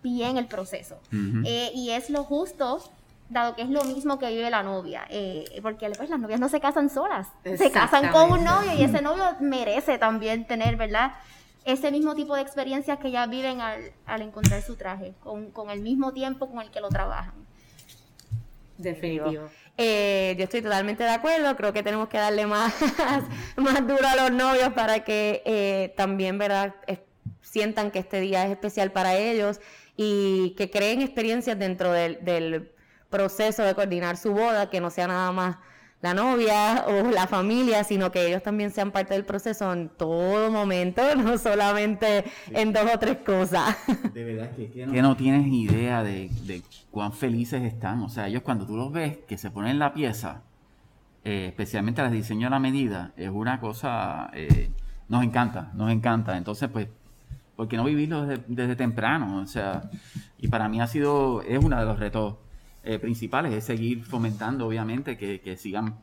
bien 0.03 0.39
el 0.39 0.47
proceso. 0.47 1.01
Eh, 1.45 1.71
y 1.75 1.91
es 1.91 2.09
lo 2.09 2.25
justo 2.25 2.83
dado 3.31 3.55
que 3.55 3.63
es 3.63 3.71
lo 3.71 3.85
mismo 3.85 4.19
que 4.19 4.29
vive 4.29 4.51
la 4.51 4.63
novia, 4.63 5.07
eh, 5.09 5.45
porque 5.63 5.89
pues, 5.91 6.11
las 6.11 6.21
novias 6.21 6.41
no 6.41 6.49
se 6.49 6.61
casan 6.61 6.91
solas, 6.91 7.29
se 7.45 7.71
casan 7.71 8.11
con 8.11 8.33
un 8.33 8.45
novio 8.45 8.73
y 8.77 8.83
ese 8.83 9.01
novio 9.01 9.25
merece 9.41 9.99
también 9.99 10.47
tener, 10.47 10.77
¿verdad? 10.77 11.13
Ese 11.65 11.91
mismo 11.91 12.15
tipo 12.15 12.35
de 12.35 12.43
experiencias 12.43 12.99
que 12.99 13.11
ya 13.11 13.27
viven 13.27 13.61
al, 13.61 14.23
encontrar 14.23 14.63
su 14.63 14.77
traje, 14.77 15.15
con, 15.23 15.51
con, 15.51 15.71
el 15.71 15.81
mismo 15.81 16.13
tiempo 16.13 16.51
con 16.51 16.61
el 16.61 16.71
que 16.71 16.81
lo 16.81 16.89
trabajan. 16.89 17.35
Definitivo. 18.77 19.49
Eh, 19.77 20.35
yo 20.37 20.45
estoy 20.45 20.63
totalmente 20.63 21.05
de 21.05 21.11
acuerdo, 21.11 21.55
creo 21.57 21.73
que 21.73 21.83
tenemos 21.83 22.09
que 22.09 22.19
darle 22.19 22.47
más, 22.47 22.75
más 23.57 23.87
duro 23.87 24.07
a 24.07 24.17
los 24.17 24.33
novios 24.33 24.73
para 24.73 25.05
que 25.05 25.43
eh, 25.45 25.95
también, 25.97 26.37
¿verdad? 26.37 26.75
sientan 27.43 27.91
que 27.91 27.99
este 27.99 28.21
día 28.21 28.45
es 28.45 28.53
especial 28.53 28.93
para 28.93 29.17
ellos 29.17 29.61
y 29.97 30.55
que 30.57 30.71
creen 30.71 31.03
experiencias 31.03 31.59
dentro 31.59 31.93
del, 31.93 32.25
del 32.25 32.73
proceso 33.11 33.63
de 33.63 33.75
coordinar 33.75 34.17
su 34.17 34.33
boda, 34.33 34.71
que 34.71 34.81
no 34.81 34.91
sea 34.91 35.09
nada 35.09 35.33
más 35.33 35.57
la 36.03 36.15
novia 36.15 36.87
o 36.87 37.11
la 37.11 37.27
familia, 37.27 37.85
sino 37.85 38.11
que 38.11 38.27
ellos 38.27 38.43
también 38.43 38.71
sean 38.71 38.91
parte 38.91 39.15
del 39.15 39.25
proceso 39.25 39.71
en 39.73 39.91
todo 39.91 40.51
momento, 40.51 41.03
no 41.17 41.37
solamente 41.37 42.25
en 42.51 42.73
dos 42.73 42.85
o 42.95 42.99
tres 42.99 43.19
cosas. 43.19 43.77
De 44.15 44.25
verdad 44.25 44.51
que, 44.57 44.71
que, 44.71 44.87
no, 44.87 45.17
tienes 45.17 45.47
idea 45.47 46.03
de, 46.03 46.31
cuán 46.91 47.13
felices 47.13 47.63
están. 47.63 48.01
O 48.01 48.09
sea, 48.09 48.29
ellos 48.29 48.43
cuando 48.43 48.67
tú 48.67 48.77
los 48.77 48.91
ves 48.93 49.19
que 49.29 49.37
se 49.37 49.51
ponen 49.51 49.79
la 49.79 49.93
pieza, 49.93 50.43
eh, 51.25 51.47
especialmente 51.49 52.01
las 52.01 52.13
diseño 52.13 52.47
a 52.47 52.51
la 52.51 52.61
medida, 52.61 53.13
es 53.17 53.29
una 53.29 53.61
cosa, 53.61 54.31
eh, 54.33 54.71
nos 55.09 55.23
encanta, 55.23 55.71
nos 55.75 55.91
encanta. 55.91 56.39
Entonces, 56.39 56.71
pues, 56.71 56.89
¿por 57.57 57.69
qué 57.69 57.77
no 57.77 57.85
vivirlo 57.85 58.25
desde, 58.25 58.43
desde 58.49 58.75
temprano? 58.75 59.43
O 59.43 59.47
sea, 59.47 59.91
y 60.39 60.49
para 60.49 60.67
mí 60.71 60.81
ha 60.81 60.87
sido, 60.87 61.43
es 61.43 61.63
uno 61.63 61.79
de 61.79 61.85
los 61.85 61.99
retos 61.99 62.37
eh, 62.83 62.99
principales 62.99 63.53
es 63.53 63.65
seguir 63.65 64.05
fomentando, 64.05 64.67
obviamente, 64.67 65.17
que, 65.17 65.41
que, 65.41 65.57
sigan, 65.57 65.97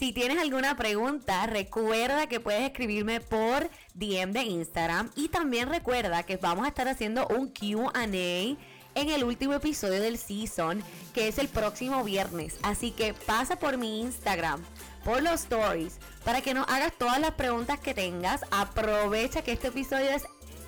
Si 0.00 0.14
tienes 0.14 0.38
alguna 0.38 0.78
pregunta, 0.78 1.44
recuerda 1.44 2.26
que 2.26 2.40
puedes 2.40 2.62
escribirme 2.62 3.20
por 3.20 3.68
DM 3.92 4.32
de 4.32 4.44
Instagram 4.44 5.10
y 5.14 5.28
también 5.28 5.68
recuerda 5.68 6.22
que 6.22 6.38
vamos 6.38 6.64
a 6.64 6.68
estar 6.68 6.88
haciendo 6.88 7.26
un 7.26 7.50
QA 7.50 8.04
en 8.04 8.56
el 8.94 9.24
último 9.24 9.52
episodio 9.52 10.00
del 10.00 10.16
season, 10.16 10.82
que 11.12 11.28
es 11.28 11.36
el 11.36 11.48
próximo 11.48 12.02
viernes. 12.02 12.56
Así 12.62 12.92
que 12.92 13.12
pasa 13.12 13.56
por 13.56 13.76
mi 13.76 14.00
Instagram, 14.00 14.64
por 15.04 15.22
los 15.22 15.42
stories, 15.42 15.98
para 16.24 16.40
que 16.40 16.54
nos 16.54 16.66
hagas 16.68 16.94
todas 16.96 17.20
las 17.20 17.32
preguntas 17.32 17.78
que 17.78 17.92
tengas. 17.92 18.40
Aprovecha 18.50 19.42
que 19.42 19.52
este 19.52 19.68
episodio 19.68 20.08
es 20.08 20.24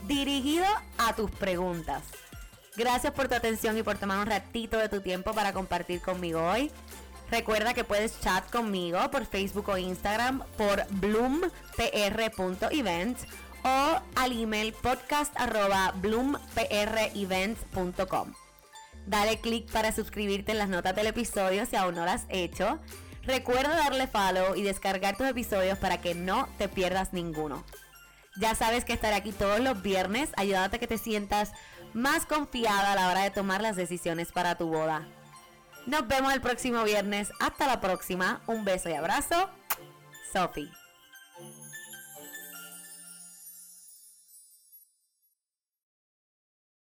dirigido 0.07 0.67
a 0.99 1.17
tus 1.17 1.31
preguntas. 1.31 2.03
Gracias 2.77 3.15
por 3.15 3.29
tu 3.29 3.35
atención 3.35 3.79
y 3.79 3.83
por 3.83 3.97
tomar 3.97 4.19
un 4.19 4.27
ratito 4.27 4.77
de 4.77 4.91
tu 4.91 5.01
tiempo 5.01 5.33
para 5.33 5.55
compartir 5.55 6.03
conmigo 6.03 6.43
hoy. 6.43 6.71
Recuerda 7.33 7.73
que 7.73 7.83
puedes 7.83 8.21
chat 8.21 8.49
conmigo 8.51 9.11
por 9.11 9.25
Facebook 9.25 9.71
o 9.71 9.79
Instagram 9.79 10.43
por 10.59 10.87
bloompr.events 10.91 13.23
o 13.65 14.01
al 14.17 14.33
email 14.33 14.75
podcast 14.75 15.35
Dale 19.07 19.41
click 19.41 19.73
para 19.73 19.93
suscribirte 19.93 20.53
en 20.53 20.59
las 20.59 20.69
notas 20.69 20.95
del 20.95 21.07
episodio 21.07 21.65
si 21.65 21.75
aún 21.75 21.95
no 21.95 22.05
lo 22.05 22.11
has 22.11 22.27
hecho. 22.29 22.79
Recuerda 23.23 23.77
darle 23.77 24.09
follow 24.09 24.55
y 24.55 24.63
descargar 24.63 25.17
tus 25.17 25.27
episodios 25.27 25.79
para 25.79 26.03
que 26.03 26.15
no 26.15 26.51
te 26.59 26.69
pierdas 26.69 27.15
ninguno. 27.15 27.65
Ya 28.37 28.55
sabes 28.55 28.85
que 28.85 28.93
estaré 28.93 29.17
aquí 29.17 29.33
todos 29.33 29.61
los 29.61 29.81
viernes 29.81 30.29
ayudándote 30.37 30.77
a 30.77 30.81
que 30.81 30.87
te 30.87 30.99
sientas 30.99 31.53
más 31.95 32.27
confiada 32.27 32.93
a 32.93 32.95
la 32.95 33.09
hora 33.09 33.23
de 33.23 33.31
tomar 33.31 33.63
las 33.63 33.77
decisiones 33.77 34.33
para 34.33 34.59
tu 34.59 34.69
boda. 34.69 35.09
Nos 35.87 36.07
vemos 36.07 36.33
el 36.33 36.41
próximo 36.41 36.85
viernes. 36.85 37.33
Hasta 37.41 37.67
la 37.67 37.81
próxima. 37.81 38.41
Un 38.47 38.65
beso 38.65 38.89
y 38.89 38.95
abrazo. 38.95 39.51
Sophie. 40.33 40.82